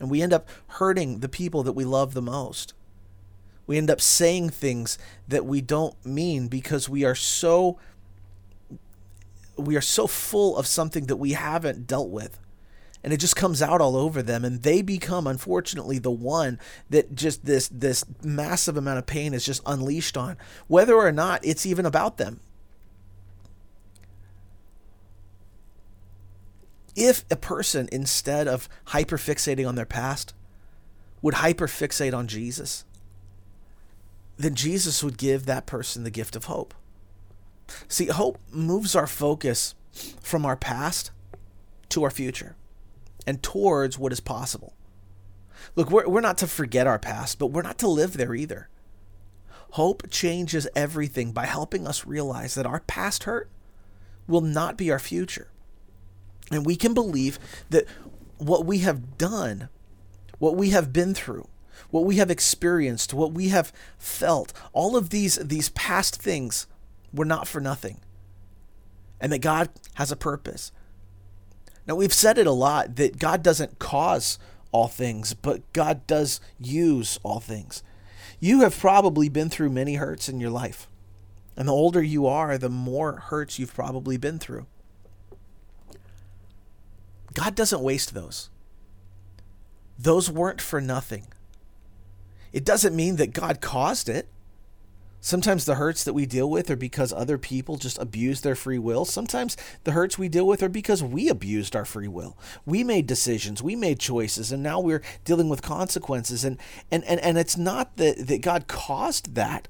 And 0.01 0.11
we 0.11 0.21
end 0.21 0.33
up 0.33 0.49
hurting 0.67 1.21
the 1.21 1.29
people 1.29 1.63
that 1.63 1.73
we 1.73 1.85
love 1.85 2.15
the 2.15 2.23
most. 2.23 2.75
We 3.67 3.79
end 3.79 3.91
up 3.91 4.01
saying 4.01 4.51
things 4.51 4.99
that 5.27 5.47
we 5.47 5.61
don't 5.63 6.05
mean 6.05 6.49
because 6.49 6.89
we 6.89 7.05
are 7.05 7.15
so 7.15 7.79
we 9.57 9.77
are 9.77 9.81
so 9.81 10.07
full 10.07 10.57
of 10.57 10.67
something 10.67 11.07
that 11.07 11.17
we 11.17 11.33
haven't 11.33 11.87
dealt 11.87 12.11
with 12.11 12.39
and 13.05 13.13
it 13.13 13.19
just 13.19 13.37
comes 13.37 13.61
out 13.61 13.83
all 13.83 13.97
over 13.97 14.23
them 14.23 14.47
and 14.47 14.63
they 14.63 14.81
become 14.81 15.27
unfortunately 15.27 15.99
the 15.99 16.11
one 16.11 16.59
that 16.89 17.15
just 17.15 17.45
this 17.45 17.69
this 17.69 18.03
massive 18.23 18.79
amount 18.79 18.99
of 18.99 19.07
pain 19.07 19.35
is 19.35 19.45
just 19.45 19.63
unleashed 19.67 20.17
on. 20.17 20.39
Whether 20.67 20.95
or 20.95 21.13
not 21.13 21.45
it's 21.45 21.67
even 21.67 21.85
about 21.85 22.17
them. 22.17 22.41
If 26.97 27.27
a 27.31 27.37
person 27.37 27.91
instead 27.93 28.49
of 28.49 28.71
hyperfixating 28.87 29.69
on 29.69 29.75
their 29.75 29.85
past 29.85 30.33
would 31.21 31.35
hyperfixate 31.35 32.17
on 32.17 32.27
Jesus 32.27 32.85
then 34.37 34.55
Jesus 34.55 35.05
would 35.05 35.19
give 35.19 35.47
that 35.47 35.67
person 35.67 36.03
the 36.03 36.11
gift 36.11 36.35
of 36.35 36.47
hope 36.47 36.75
See, 37.89 38.07
hope 38.07 38.39
moves 38.51 38.95
our 38.95 39.07
focus 39.07 39.75
from 40.21 40.45
our 40.45 40.57
past 40.57 41.11
to 41.91 42.03
our 42.03 42.11
future 42.11 42.57
and 43.27 43.43
towards 43.43 43.99
what 43.99 44.13
is 44.13 44.21
possible. 44.21 44.75
Look, 45.77 45.91
we're, 45.91 46.09
we're 46.09 46.21
not 46.21 46.39
to 46.39 46.47
forget 46.47 46.87
our 46.87 46.99
past, 46.99 47.39
but 47.39 47.47
we're 47.47 47.63
not 47.63 47.79
to 47.79 47.89
live 47.89 48.17
there 48.17 48.35
either. 48.35 48.69
Hope 49.73 50.11
changes 50.11 50.69
everything 50.77 51.33
by 51.33 51.47
helping 51.47 51.87
us 51.87 52.07
realize 52.07 52.55
that 52.55 52.67
our 52.67 52.81
past 52.81 53.25
hurt 53.25 53.51
will 54.27 54.41
not 54.41 54.77
be 54.77 54.91
our 54.91 54.99
future. 54.99 55.49
And 56.51 56.65
we 56.65 56.77
can 56.77 56.95
believe 56.95 57.39
that 57.71 57.87
what 58.39 58.67
we 58.67 58.79
have 58.79 59.19
done, 59.19 59.69
what 60.39 60.57
we 60.57 60.71
have 60.71 60.93
been 60.93 61.15
through, 61.15 61.49
what 61.91 62.05
we 62.05 62.17
have 62.17 62.31
experienced, 62.31 63.15
what 63.15 63.33
we 63.33 63.49
have 63.49 63.73
felt, 63.99 64.53
all 64.73 64.97
of 64.97 65.11
these, 65.11 65.37
these 65.37 65.71
past 65.71 66.21
things 66.21 66.67
we're 67.15 67.25
not 67.25 67.49
for 67.49 67.61
nothing. 67.61 68.01
And 69.21 69.33
that 69.33 69.39
God 69.39 69.71
has 69.95 70.11
a 70.11 70.17
purpose. 70.17 70.73
Now, 71.87 71.95
we've 71.95 72.13
said 72.13 72.39
it 72.39 72.47
a 72.47 72.53
lot 72.53 72.97
that 72.97 73.19
God 73.19 73.43
doesn't 73.43 73.79
cause 73.79 74.39
all 74.73 74.89
things, 74.89 75.35
but 75.35 75.73
God 75.73 76.07
does 76.07 76.41
use 76.59 77.19
all 77.23 77.41
things. 77.41 77.83
You 78.41 78.61
have 78.61 78.79
probably 78.79 79.29
been 79.29 79.51
through 79.51 79.71
many 79.71 79.95
hurts 79.95 80.29
in 80.29 80.41
your 80.41 80.51
life. 80.51 80.89
And 81.57 81.69
the 81.69 81.73
older 81.73 82.03
you 82.03 82.27
are, 82.27 82.59
the 82.59 82.69
more 82.69 83.19
hurts 83.19 83.59
you've 83.59 83.75
probably 83.75 84.17
been 84.17 84.39
through. 84.39 84.67
God 87.35 87.55
doesn't 87.55 87.83
waste 87.83 88.15
those. 88.15 88.51
Those 89.99 90.31
weren't 90.31 90.61
for 90.61 90.81
nothing. 90.81 91.29
It 92.53 92.65
doesn't 92.65 92.97
mean 92.97 93.17
that 93.17 93.33
God 93.33 93.61
caused 93.61 94.09
it. 94.09 94.29
Sometimes 95.25 95.65
the 95.65 95.77
hurts 95.77 96.05
that 96.05 96.13
we 96.13 96.27
deal 96.27 96.51
with 96.51 96.71
are 96.71 96.77
because 96.77 97.11
other 97.11 97.39
people 97.39 97.79
just 97.79 97.99
abuse 97.99 98.43
their 98.43 98.55
free 98.55 98.79
will. 98.79 99.07
Sometimes 99.07 99.57
the 99.85 99.93
hurts 99.93 100.19
we 100.19 100.29
deal 100.29 100.47
with 100.47 100.63
are 100.63 100.69
because 100.69 101.03
we 101.03 101.31
abused 101.31 101.75
our 101.75 101.87
free 101.87 102.09
will. 102.09 102.37
We 102.67 102.85
made 102.85 103.07
decisions, 103.07 103.63
we 103.63 103.75
made 103.75 103.99
choices, 103.99 104.53
and 104.53 104.63
now 104.63 104.81
we're 104.81 105.01
dealing 105.25 105.49
with 105.49 105.63
consequences. 105.63 106.45
And 106.45 106.59
and, 106.91 107.03
and, 107.05 107.19
and 107.21 107.39
it's 107.39 107.57
not 107.57 107.97
that, 107.97 108.27
that 108.27 108.43
God 108.43 108.69
caused 108.69 109.35
that, 109.35 109.67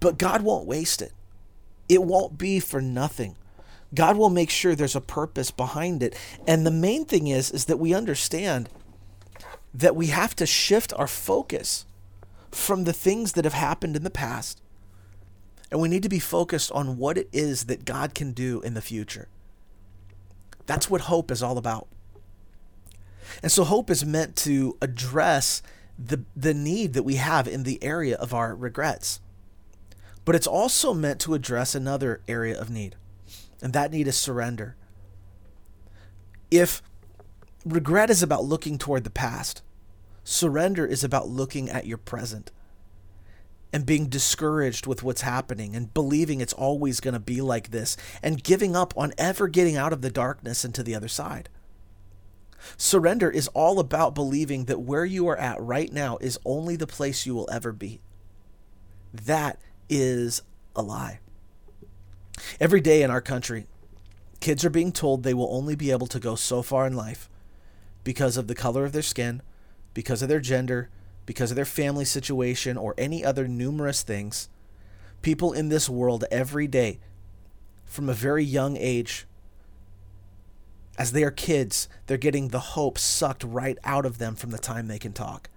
but 0.00 0.18
God 0.18 0.42
won't 0.42 0.66
waste 0.66 1.00
it. 1.00 1.12
It 1.88 2.02
won't 2.02 2.36
be 2.36 2.58
for 2.58 2.80
nothing. 2.82 3.36
God 3.94 4.16
will 4.16 4.30
make 4.30 4.50
sure 4.50 4.74
there's 4.74 4.96
a 4.96 5.00
purpose 5.00 5.52
behind 5.52 6.02
it. 6.02 6.18
And 6.44 6.66
the 6.66 6.72
main 6.72 7.04
thing 7.04 7.28
is 7.28 7.52
is 7.52 7.66
that 7.66 7.78
we 7.78 7.94
understand 7.94 8.68
that 9.72 9.94
we 9.94 10.08
have 10.08 10.34
to 10.34 10.44
shift 10.44 10.92
our 10.94 11.06
focus 11.06 11.86
from 12.50 12.84
the 12.84 12.92
things 12.92 13.32
that 13.32 13.44
have 13.44 13.54
happened 13.54 13.96
in 13.96 14.04
the 14.04 14.10
past. 14.10 14.62
And 15.70 15.80
we 15.80 15.88
need 15.88 16.02
to 16.02 16.08
be 16.08 16.18
focused 16.18 16.72
on 16.72 16.96
what 16.96 17.18
it 17.18 17.28
is 17.32 17.64
that 17.64 17.84
God 17.84 18.14
can 18.14 18.32
do 18.32 18.60
in 18.62 18.74
the 18.74 18.80
future. 18.80 19.28
That's 20.66 20.90
what 20.90 21.02
hope 21.02 21.30
is 21.30 21.42
all 21.42 21.58
about. 21.58 21.88
And 23.42 23.52
so 23.52 23.64
hope 23.64 23.90
is 23.90 24.04
meant 24.04 24.36
to 24.36 24.76
address 24.80 25.62
the, 25.98 26.24
the 26.36 26.54
need 26.54 26.94
that 26.94 27.02
we 27.02 27.16
have 27.16 27.48
in 27.48 27.64
the 27.64 27.82
area 27.82 28.16
of 28.16 28.32
our 28.32 28.54
regrets. 28.54 29.20
But 30.24 30.34
it's 30.34 30.46
also 30.46 30.94
meant 30.94 31.20
to 31.20 31.34
address 31.34 31.74
another 31.74 32.20
area 32.28 32.58
of 32.58 32.70
need, 32.70 32.96
and 33.62 33.72
that 33.72 33.90
need 33.90 34.06
is 34.06 34.16
surrender. 34.16 34.76
If 36.50 36.82
regret 37.64 38.10
is 38.10 38.22
about 38.22 38.44
looking 38.44 38.78
toward 38.78 39.04
the 39.04 39.10
past, 39.10 39.62
Surrender 40.30 40.84
is 40.84 41.02
about 41.02 41.26
looking 41.26 41.70
at 41.70 41.86
your 41.86 41.96
present 41.96 42.52
and 43.72 43.86
being 43.86 44.10
discouraged 44.10 44.86
with 44.86 45.02
what's 45.02 45.22
happening 45.22 45.74
and 45.74 45.94
believing 45.94 46.42
it's 46.42 46.52
always 46.52 47.00
going 47.00 47.14
to 47.14 47.18
be 47.18 47.40
like 47.40 47.70
this 47.70 47.96
and 48.22 48.44
giving 48.44 48.76
up 48.76 48.92
on 48.94 49.14
ever 49.16 49.48
getting 49.48 49.74
out 49.74 49.90
of 49.90 50.02
the 50.02 50.10
darkness 50.10 50.66
into 50.66 50.82
the 50.82 50.94
other 50.94 51.08
side. 51.08 51.48
Surrender 52.76 53.30
is 53.30 53.48
all 53.54 53.80
about 53.80 54.14
believing 54.14 54.66
that 54.66 54.82
where 54.82 55.06
you 55.06 55.26
are 55.28 55.38
at 55.38 55.58
right 55.62 55.90
now 55.94 56.18
is 56.18 56.38
only 56.44 56.76
the 56.76 56.86
place 56.86 57.24
you 57.24 57.34
will 57.34 57.48
ever 57.50 57.72
be. 57.72 58.02
That 59.14 59.58
is 59.88 60.42
a 60.76 60.82
lie. 60.82 61.20
Every 62.60 62.82
day 62.82 63.00
in 63.00 63.10
our 63.10 63.22
country, 63.22 63.66
kids 64.40 64.62
are 64.62 64.68
being 64.68 64.92
told 64.92 65.22
they 65.22 65.32
will 65.32 65.48
only 65.50 65.74
be 65.74 65.90
able 65.90 66.06
to 66.08 66.20
go 66.20 66.34
so 66.34 66.60
far 66.60 66.86
in 66.86 66.94
life 66.94 67.30
because 68.04 68.36
of 68.36 68.46
the 68.46 68.54
color 68.54 68.84
of 68.84 68.92
their 68.92 69.00
skin, 69.00 69.40
because 69.98 70.22
of 70.22 70.28
their 70.28 70.38
gender, 70.38 70.88
because 71.26 71.50
of 71.50 71.56
their 71.56 71.64
family 71.64 72.04
situation, 72.04 72.76
or 72.76 72.94
any 72.96 73.24
other 73.24 73.48
numerous 73.48 74.04
things, 74.04 74.48
people 75.22 75.52
in 75.52 75.70
this 75.70 75.88
world 75.88 76.24
every 76.30 76.68
day, 76.68 77.00
from 77.84 78.08
a 78.08 78.14
very 78.14 78.44
young 78.44 78.76
age, 78.76 79.26
as 80.96 81.10
they 81.10 81.24
are 81.24 81.32
kids, 81.32 81.88
they're 82.06 82.16
getting 82.16 82.46
the 82.46 82.60
hope 82.60 82.96
sucked 82.96 83.42
right 83.42 83.76
out 83.82 84.06
of 84.06 84.18
them 84.18 84.36
from 84.36 84.50
the 84.50 84.58
time 84.58 84.86
they 84.86 85.00
can 85.00 85.12
talk. 85.12 85.50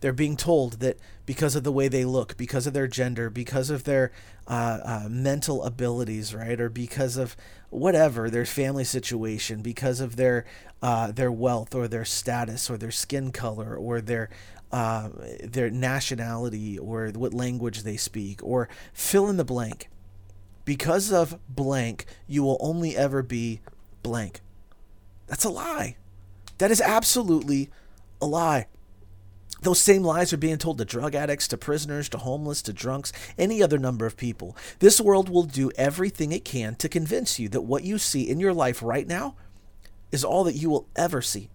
They're 0.00 0.12
being 0.12 0.36
told 0.36 0.80
that 0.80 0.98
because 1.26 1.56
of 1.56 1.64
the 1.64 1.72
way 1.72 1.88
they 1.88 2.04
look, 2.04 2.36
because 2.36 2.66
of 2.66 2.72
their 2.74 2.86
gender, 2.86 3.30
because 3.30 3.70
of 3.70 3.84
their 3.84 4.12
uh, 4.46 4.78
uh, 4.84 5.08
mental 5.10 5.64
abilities, 5.64 6.34
right, 6.34 6.60
or 6.60 6.68
because 6.68 7.16
of 7.16 7.36
whatever 7.70 8.30
their 8.30 8.44
family 8.46 8.84
situation, 8.84 9.62
because 9.62 10.00
of 10.00 10.16
their 10.16 10.44
uh, 10.82 11.10
their 11.12 11.32
wealth 11.32 11.74
or 11.74 11.88
their 11.88 12.04
status 12.04 12.68
or 12.70 12.76
their 12.76 12.90
skin 12.90 13.32
color 13.32 13.74
or 13.76 14.00
their 14.00 14.28
uh, 14.72 15.08
their 15.42 15.70
nationality 15.70 16.78
or 16.78 17.08
what 17.14 17.32
language 17.32 17.82
they 17.82 17.96
speak 17.96 18.40
or 18.42 18.68
fill 18.92 19.28
in 19.28 19.36
the 19.36 19.44
blank. 19.44 19.88
because 20.64 21.12
of 21.12 21.38
blank, 21.48 22.06
you 22.26 22.42
will 22.42 22.56
only 22.60 22.96
ever 22.96 23.22
be 23.22 23.60
blank. 24.02 24.40
That's 25.26 25.44
a 25.44 25.50
lie. 25.50 25.96
That 26.58 26.70
is 26.70 26.80
absolutely 26.80 27.70
a 28.20 28.26
lie. 28.26 28.66
Those 29.64 29.80
same 29.80 30.02
lies 30.02 30.30
are 30.32 30.36
being 30.36 30.58
told 30.58 30.76
to 30.76 30.84
drug 30.84 31.14
addicts, 31.14 31.48
to 31.48 31.56
prisoners, 31.56 32.10
to 32.10 32.18
homeless, 32.18 32.60
to 32.62 32.72
drunks, 32.72 33.14
any 33.38 33.62
other 33.62 33.78
number 33.78 34.04
of 34.04 34.16
people. 34.16 34.54
This 34.78 35.00
world 35.00 35.30
will 35.30 35.44
do 35.44 35.72
everything 35.76 36.32
it 36.32 36.44
can 36.44 36.74
to 36.76 36.88
convince 36.88 37.40
you 37.40 37.48
that 37.48 37.62
what 37.62 37.82
you 37.82 37.96
see 37.96 38.28
in 38.28 38.38
your 38.38 38.52
life 38.52 38.82
right 38.82 39.06
now 39.06 39.36
is 40.12 40.22
all 40.22 40.44
that 40.44 40.54
you 40.54 40.68
will 40.68 40.86
ever 40.96 41.22
see. 41.22 41.48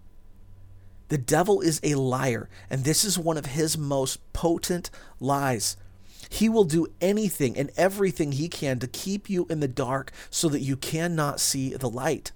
The 1.08 1.18
devil 1.18 1.60
is 1.60 1.80
a 1.84 1.94
liar, 1.94 2.48
and 2.68 2.82
this 2.82 3.04
is 3.04 3.16
one 3.16 3.36
of 3.36 3.46
his 3.46 3.78
most 3.78 4.32
potent 4.32 4.90
lies. 5.20 5.76
He 6.28 6.48
will 6.48 6.64
do 6.64 6.88
anything 7.00 7.56
and 7.56 7.70
everything 7.76 8.32
he 8.32 8.48
can 8.48 8.80
to 8.80 8.88
keep 8.88 9.30
you 9.30 9.46
in 9.48 9.60
the 9.60 9.68
dark 9.68 10.10
so 10.30 10.48
that 10.48 10.60
you 10.60 10.76
cannot 10.76 11.38
see 11.38 11.74
the 11.74 11.88
light. 11.88 12.32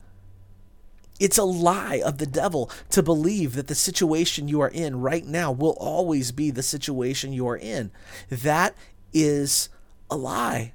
It's 1.21 1.39
a 1.39 1.45
lie 1.45 2.03
of 2.05 2.19
the 2.19 2.27
devil 2.27 2.71
to 2.91 3.03
believe 3.03 3.55
that 3.55 3.69
the 3.69 3.75
situation 3.75 4.49
you 4.49 4.61
are 4.61 4.69
in 4.69 5.01
right 5.01 5.25
now 5.25 5.53
will 5.53 5.77
always 5.79 6.33
be 6.33 6.51
the 6.51 6.63
situation 6.63 7.33
you 7.33 7.47
are 7.49 7.57
in. 7.57 7.93
That 8.31 8.75
is 9.13 9.69
a 10.11 10.17
lie. 10.17 10.73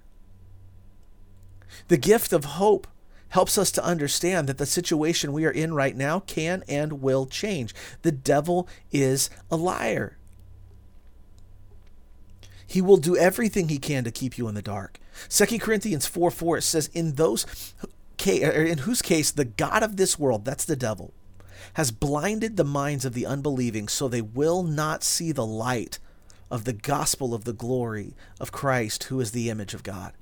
The 1.90 1.98
gift 1.98 2.32
of 2.32 2.46
hope 2.46 2.88
helps 3.30 3.58
us 3.58 3.72
to 3.72 3.84
understand 3.84 4.48
that 4.48 4.58
the 4.58 4.66
situation 4.66 5.34
we 5.34 5.46
are 5.46 5.52
in 5.52 5.74
right 5.74 5.96
now 5.96 6.22
can 6.22 6.64
and 6.68 7.02
will 7.02 7.26
change. 7.26 7.76
The 8.02 8.12
devil 8.12 8.68
is 8.92 9.30
a 9.52 9.56
liar. 9.56 10.18
He 12.66 12.82
will 12.82 12.98
do 12.98 13.18
everything 13.18 13.68
he 13.68 13.80
can 13.80 14.04
to 14.04 14.12
keep 14.12 14.38
you 14.38 14.48
in 14.48 14.56
the 14.56 14.62
dark. 14.62 15.00
2 15.30 15.60
Corinthians 15.60 16.06
4 16.06 16.32
4 16.32 16.58
it 16.58 16.62
says, 16.62 16.90
In 16.94 17.16
those 17.16 17.74
in 18.28 18.80
whose 18.80 19.02
case 19.02 19.32
the 19.32 19.46
God 19.46 19.84
of 19.84 19.98
this 19.98 20.20
world, 20.20 20.46
that's 20.46 20.66
the 20.66 20.76
devil, 20.76 21.14
has 21.74 21.92
blinded 21.92 22.58
the 22.58 22.64
minds 22.64 23.06
of 23.06 23.14
the 23.14 23.26
unbelieving 23.26 23.88
so 23.88 24.08
they 24.08 24.22
will 24.22 24.64
not 24.64 25.04
see 25.04 25.32
the 25.32 25.46
light 25.46 26.00
of 26.52 26.66
the 26.66 26.74
gospel 26.74 27.34
of 27.34 27.44
the 27.44 27.54
glory 27.54 28.16
of 28.40 28.52
Christ, 28.52 29.04
who 29.06 29.20
is 29.20 29.32
the 29.32 29.50
image 29.50 29.74
of 29.74 29.84
God. 29.84 30.14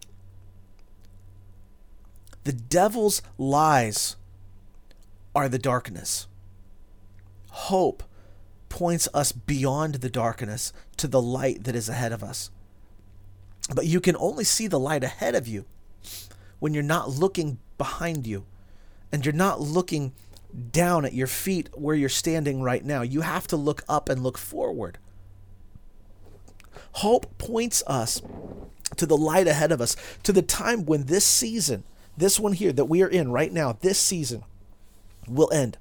The 2.44 2.54
devil's 2.54 3.22
lies 3.38 4.16
are 5.36 5.50
the 5.50 5.60
darkness. 5.60 6.28
Hope 7.50 8.04
points 8.70 9.08
us 9.14 9.32
beyond 9.32 9.96
the 9.96 10.10
darkness 10.10 10.74
to 10.98 11.08
the 11.08 11.22
light 11.22 11.64
that 11.64 11.76
is 11.76 11.90
ahead 11.90 12.12
of 12.12 12.24
us. 12.24 12.52
But 13.74 13.86
you 13.86 14.00
can 14.00 14.16
only 14.18 14.44
see 14.44 14.68
the 14.68 14.80
light 14.80 15.04
ahead 15.04 15.36
of 15.36 15.48
you 15.48 15.66
when 16.60 16.74
you're 16.74 16.84
not 16.84 17.10
looking 17.10 17.60
behind 17.78 18.28
you 18.28 18.46
and 19.12 19.26
you're 19.26 19.34
not 19.34 19.62
looking 19.62 20.14
down 20.72 21.06
at 21.06 21.14
your 21.14 21.28
feet 21.28 21.70
where 21.74 21.96
you're 21.96 22.10
standing 22.10 22.62
right 22.62 22.84
now. 22.84 23.02
You 23.02 23.22
have 23.22 23.48
to 23.48 23.58
look 23.58 23.84
up 23.88 24.10
and 24.10 24.24
look 24.24 24.38
forward. 24.38 24.98
Hope 26.94 27.38
points 27.38 27.84
us 27.86 28.22
to 28.96 29.06
the 29.06 29.18
light 29.18 29.48
ahead 29.48 29.72
of 29.72 29.82
us, 29.82 29.96
to 30.24 30.34
the 30.34 30.42
time 30.42 30.86
when 30.86 31.06
this 31.06 31.26
season, 31.26 31.84
this 32.16 32.40
one 32.40 32.54
here 32.54 32.72
that 32.74 32.86
we 32.86 33.04
are 33.04 33.08
in 33.08 33.32
right 33.32 33.52
now, 33.52 33.78
this 33.82 34.00
season 34.00 34.44
will 35.28 35.52
end. 35.52 35.78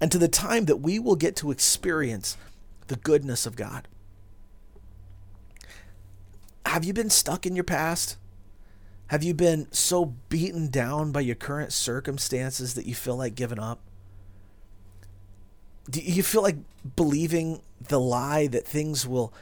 And 0.00 0.10
to 0.12 0.18
the 0.18 0.28
time 0.28 0.66
that 0.66 0.76
we 0.76 0.98
will 0.98 1.16
get 1.16 1.36
to 1.36 1.50
experience 1.50 2.36
the 2.86 2.96
goodness 2.96 3.46
of 3.46 3.56
God. 3.56 3.88
Have 6.64 6.84
you 6.84 6.92
been 6.92 7.10
stuck 7.10 7.46
in 7.46 7.54
your 7.54 7.64
past? 7.64 8.16
Have 9.08 9.22
you 9.22 9.34
been 9.34 9.68
so 9.70 10.16
beaten 10.28 10.68
down 10.68 11.12
by 11.12 11.20
your 11.20 11.36
current 11.36 11.72
circumstances 11.72 12.74
that 12.74 12.86
you 12.86 12.94
feel 12.94 13.16
like 13.16 13.34
giving 13.34 13.60
up? 13.60 13.80
Do 15.88 16.00
you 16.00 16.24
feel 16.24 16.42
like 16.42 16.56
believing 16.96 17.62
the 17.80 18.00
lie 18.00 18.48
that 18.48 18.66
things 18.66 19.06
will 19.06 19.32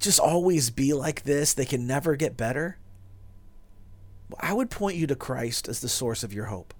just 0.00 0.18
always 0.18 0.70
be 0.70 0.92
like 0.92 1.22
this? 1.22 1.54
They 1.54 1.64
can 1.64 1.86
never 1.86 2.16
get 2.16 2.36
better? 2.36 2.78
I 4.40 4.52
would 4.52 4.70
point 4.70 4.96
you 4.96 5.06
to 5.06 5.14
Christ 5.14 5.68
as 5.68 5.80
the 5.80 5.88
source 5.88 6.24
of 6.24 6.32
your 6.32 6.46
hope. 6.46 6.74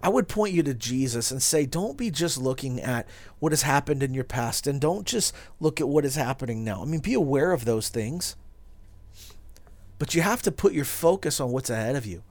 I 0.00 0.08
would 0.08 0.28
point 0.28 0.54
you 0.54 0.62
to 0.64 0.74
Jesus 0.74 1.32
and 1.32 1.42
say, 1.42 1.66
don't 1.66 1.96
be 1.96 2.10
just 2.10 2.38
looking 2.38 2.80
at 2.80 3.08
what 3.40 3.50
has 3.50 3.62
happened 3.62 4.02
in 4.02 4.14
your 4.14 4.22
past 4.22 4.68
and 4.68 4.80
don't 4.80 5.06
just 5.06 5.34
look 5.58 5.80
at 5.80 5.88
what 5.88 6.04
is 6.04 6.14
happening 6.14 6.62
now. 6.62 6.82
I 6.82 6.84
mean, 6.84 7.00
be 7.00 7.14
aware 7.14 7.52
of 7.52 7.64
those 7.64 7.88
things. 7.88 8.36
But 10.02 10.16
you 10.16 10.22
have 10.22 10.42
to 10.42 10.50
put 10.50 10.72
your 10.72 10.84
focus 10.84 11.38
on 11.38 11.52
what's 11.52 11.70
ahead 11.70 11.94
of 11.94 12.04
you. 12.06 12.24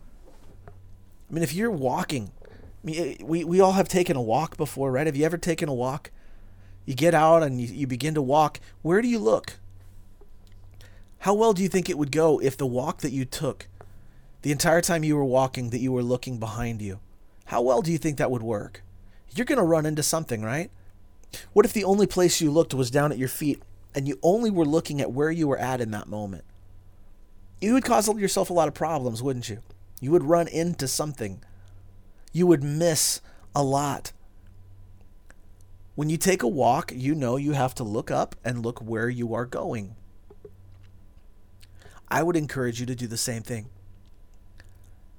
I 0.68 1.34
mean, 1.34 1.42
if 1.42 1.54
you're 1.54 1.72
walking, 1.72 2.34
I 2.44 2.86
mean, 2.86 3.00
eh, 3.00 3.24
we, 3.24 3.46
we 3.46 3.62
all 3.62 3.72
have 3.72 3.88
taken 3.88 4.18
a 4.18 4.22
walk 4.22 4.58
before, 4.58 4.92
right? 4.92 5.08
Have 5.08 5.16
you 5.16 5.24
ever 5.24 5.38
taken 5.38 5.70
a 5.70 5.74
walk? 5.74 6.12
You 6.86 6.96
get 6.96 7.14
out 7.14 7.44
and 7.44 7.62
you, 7.62 7.68
you 7.68 7.88
begin 7.88 8.14
to 8.16 8.22
walk. 8.22 8.60
Where 8.82 9.02
do 9.02 9.08
you 9.08 9.20
look? 9.20 9.54
How 11.20 11.34
well 11.34 11.54
do 11.54 11.64
you 11.64 11.70
think 11.70 11.90
it 11.90 11.98
would 11.98 12.12
go 12.12 12.42
if 12.42 12.58
the 12.58 12.66
walk 12.66 12.98
that 13.04 13.14
you 13.14 13.24
took, 13.24 13.70
the 14.42 14.52
entire 14.52 14.82
time 14.82 15.06
you 15.06 15.16
were 15.16 15.24
walking, 15.24 15.70
that 15.70 15.80
you 15.80 15.94
were 15.94 16.04
looking 16.04 16.40
behind 16.40 16.82
you? 16.82 17.00
How 17.46 17.62
well 17.62 17.82
do 17.82 17.90
you 17.90 17.98
think 17.98 18.18
that 18.18 18.32
would 18.32 18.44
work? 18.44 18.84
You're 19.34 19.46
going 19.46 19.60
to 19.60 19.64
run 19.64 19.86
into 19.86 20.04
something, 20.04 20.44
right? 20.44 20.72
What 21.54 21.66
if 21.66 21.72
the 21.72 21.86
only 21.86 22.06
place 22.06 22.42
you 22.42 22.52
looked 22.52 22.74
was 22.74 22.92
down 22.92 23.14
at 23.14 23.18
your 23.18 23.30
feet 23.30 23.64
and 23.96 24.10
you 24.10 24.20
only 24.22 24.52
were 24.52 24.66
looking 24.66 25.00
at 25.00 25.14
where 25.14 25.32
you 25.32 25.48
were 25.48 25.58
at 25.58 25.80
in 25.80 25.92
that 25.92 26.10
moment? 26.10 26.44
You 27.62 27.74
would 27.74 27.86
cause 27.86 28.08
yourself 28.08 28.50
a 28.50 28.54
lot 28.54 28.68
of 28.68 28.74
problems, 28.74 29.22
wouldn't 29.22 29.48
you? 29.48 29.60
You 30.00 30.12
would 30.12 30.24
run 30.24 30.48
into 30.48 30.88
something. 30.88 31.44
You 32.34 32.48
would 32.48 32.64
miss 32.64 33.22
a 33.56 33.64
lot. 33.64 34.12
When 35.94 36.10
you 36.10 36.18
take 36.18 36.42
a 36.42 36.48
walk, 36.48 36.92
you 36.96 37.14
know 37.14 37.38
you 37.38 37.52
have 37.52 37.76
to 37.76 37.84
look 37.84 38.10
up 38.10 38.36
and 38.44 38.66
look 38.66 38.80
where 38.80 39.10
you 39.10 39.36
are 39.36 39.46
going. 39.46 39.96
I 42.10 42.24
would 42.24 42.36
encourage 42.36 42.80
you 42.80 42.86
to 42.88 42.96
do 42.96 43.08
the 43.08 43.18
same 43.18 43.44
thing 43.44 43.70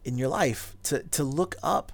in 0.04 0.18
your 0.18 0.28
life 0.28 0.74
to, 0.82 1.04
to 1.04 1.22
look 1.22 1.54
up, 1.62 1.92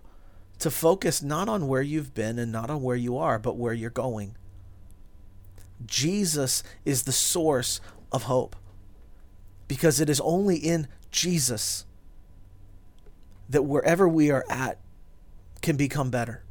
to 0.61 0.71
focus 0.71 1.23
not 1.23 1.49
on 1.49 1.69
where 1.69 1.83
you've 1.83 2.15
been 2.15 2.39
and 2.39 2.51
not 2.51 2.71
on 2.71 2.83
where 2.83 2.97
you 2.97 3.19
are, 3.19 3.39
but 3.39 3.59
where 3.59 3.75
you're 3.75 3.91
going. 3.91 4.35
Jesus 5.85 6.63
is 6.87 7.03
the 7.03 7.13
source 7.13 7.81
of 8.11 8.25
hope 8.25 8.57
because 9.69 10.01
it 10.01 10.11
is 10.11 10.21
only 10.21 10.57
in 10.57 10.89
Jesus 11.11 11.85
that 13.49 13.63
wherever 13.63 14.09
we 14.09 14.31
are 14.31 14.45
at 14.49 14.79
can 15.63 15.77
become 15.77 16.11
better. 16.11 16.43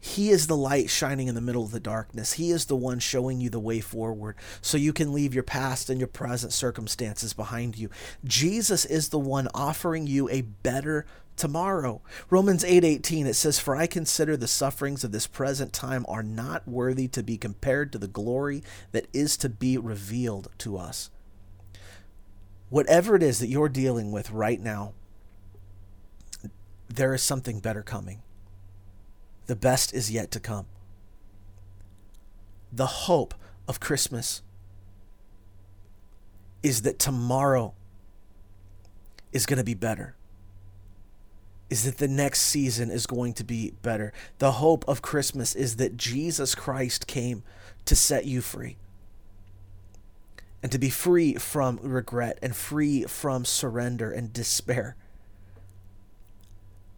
He 0.00 0.30
is 0.30 0.46
the 0.46 0.56
light 0.56 0.88
shining 0.88 1.28
in 1.28 1.34
the 1.34 1.40
middle 1.40 1.64
of 1.64 1.70
the 1.70 1.80
darkness. 1.80 2.34
He 2.34 2.50
is 2.50 2.66
the 2.66 2.76
one 2.76 2.98
showing 2.98 3.40
you 3.40 3.50
the 3.50 3.60
way 3.60 3.80
forward 3.80 4.36
so 4.60 4.78
you 4.78 4.92
can 4.92 5.12
leave 5.12 5.34
your 5.34 5.42
past 5.42 5.90
and 5.90 6.00
your 6.00 6.08
present 6.08 6.52
circumstances 6.52 7.32
behind 7.32 7.76
you. 7.76 7.90
Jesus 8.24 8.84
is 8.84 9.08
the 9.08 9.18
one 9.18 9.48
offering 9.54 10.06
you 10.06 10.28
a 10.30 10.42
better 10.42 11.04
tomorrow. 11.38 12.02
Romans 12.28 12.64
8:18 12.64 13.26
it 13.26 13.34
says 13.34 13.58
for 13.58 13.76
I 13.76 13.86
consider 13.86 14.36
the 14.36 14.48
sufferings 14.48 15.04
of 15.04 15.12
this 15.12 15.26
present 15.26 15.72
time 15.72 16.04
are 16.08 16.22
not 16.22 16.68
worthy 16.68 17.08
to 17.08 17.22
be 17.22 17.38
compared 17.38 17.92
to 17.92 17.98
the 17.98 18.08
glory 18.08 18.62
that 18.92 19.06
is 19.12 19.36
to 19.38 19.48
be 19.48 19.78
revealed 19.78 20.48
to 20.58 20.76
us. 20.76 21.10
Whatever 22.68 23.16
it 23.16 23.22
is 23.22 23.38
that 23.38 23.48
you're 23.48 23.70
dealing 23.70 24.12
with 24.12 24.30
right 24.30 24.60
now, 24.60 24.92
there 26.88 27.14
is 27.14 27.22
something 27.22 27.60
better 27.60 27.82
coming. 27.82 28.22
The 29.46 29.56
best 29.56 29.94
is 29.94 30.10
yet 30.10 30.30
to 30.32 30.40
come. 30.40 30.66
The 32.70 32.86
hope 32.86 33.32
of 33.66 33.80
Christmas 33.80 34.42
is 36.62 36.82
that 36.82 36.98
tomorrow 36.98 37.74
is 39.32 39.46
going 39.46 39.58
to 39.58 39.64
be 39.64 39.74
better 39.74 40.17
is 41.70 41.84
that 41.84 41.98
the 41.98 42.08
next 42.08 42.42
season 42.42 42.90
is 42.90 43.06
going 43.06 43.34
to 43.34 43.44
be 43.44 43.72
better. 43.82 44.12
The 44.38 44.52
hope 44.52 44.84
of 44.88 45.02
Christmas 45.02 45.54
is 45.54 45.76
that 45.76 45.96
Jesus 45.96 46.54
Christ 46.54 47.06
came 47.06 47.42
to 47.84 47.94
set 47.94 48.24
you 48.24 48.40
free 48.40 48.76
and 50.62 50.72
to 50.72 50.78
be 50.78 50.90
free 50.90 51.34
from 51.34 51.78
regret 51.82 52.38
and 52.42 52.54
free 52.54 53.04
from 53.04 53.44
surrender 53.44 54.10
and 54.10 54.32
despair 54.32 54.96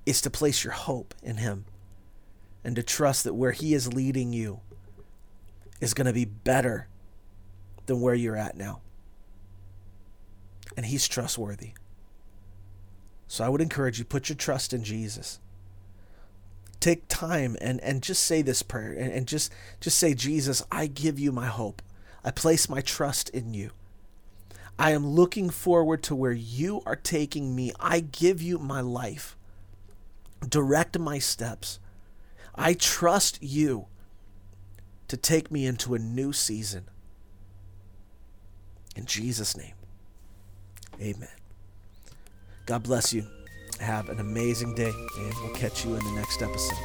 is 0.06 0.20
to 0.22 0.30
place 0.30 0.64
your 0.64 0.72
hope 0.72 1.14
in 1.22 1.36
Him 1.38 1.66
and 2.64 2.74
to 2.76 2.82
trust 2.82 3.24
that 3.24 3.34
where 3.34 3.52
He 3.52 3.74
is 3.74 3.92
leading 3.92 4.32
you 4.32 4.60
is 5.80 5.94
going 5.94 6.06
to 6.06 6.12
be 6.12 6.24
better 6.24 6.88
than 7.86 8.00
where 8.00 8.14
you're 8.14 8.36
at 8.36 8.56
now. 8.56 8.80
And 10.76 10.86
He's 10.86 11.06
trustworthy. 11.06 11.72
So 13.30 13.44
I 13.44 13.48
would 13.48 13.60
encourage 13.60 14.00
you 14.00 14.04
put 14.04 14.28
your 14.28 14.34
trust 14.34 14.72
in 14.72 14.82
Jesus. 14.82 15.38
Take 16.80 17.06
time 17.06 17.56
and, 17.60 17.80
and 17.80 18.02
just 18.02 18.24
say 18.24 18.42
this 18.42 18.60
prayer 18.60 18.90
and, 18.90 19.12
and 19.12 19.28
just 19.28 19.52
just 19.78 19.98
say, 19.98 20.14
Jesus, 20.14 20.64
I 20.72 20.88
give 20.88 21.16
you 21.20 21.30
my 21.30 21.46
hope. 21.46 21.80
I 22.24 22.32
place 22.32 22.68
my 22.68 22.80
trust 22.80 23.28
in 23.28 23.54
you. 23.54 23.70
I 24.80 24.90
am 24.90 25.06
looking 25.06 25.48
forward 25.48 26.02
to 26.04 26.16
where 26.16 26.32
you 26.32 26.82
are 26.84 26.96
taking 26.96 27.54
me. 27.54 27.70
I 27.78 28.00
give 28.00 28.42
you 28.42 28.58
my 28.58 28.80
life. 28.80 29.36
Direct 30.48 30.98
my 30.98 31.20
steps. 31.20 31.78
I 32.56 32.74
trust 32.74 33.40
you 33.40 33.86
to 35.06 35.16
take 35.16 35.52
me 35.52 35.66
into 35.66 35.94
a 35.94 36.00
new 36.00 36.32
season. 36.32 36.86
In 38.96 39.06
Jesus' 39.06 39.56
name, 39.56 39.74
amen. 41.00 41.39
God 42.66 42.82
bless 42.82 43.12
you. 43.12 43.24
Have 43.80 44.08
an 44.08 44.18
amazing 44.20 44.74
day, 44.74 44.92
and 45.18 45.34
we'll 45.42 45.54
catch 45.54 45.84
you 45.84 45.94
in 45.94 46.02
the 46.04 46.12
next 46.12 46.42
episode. 46.42 46.76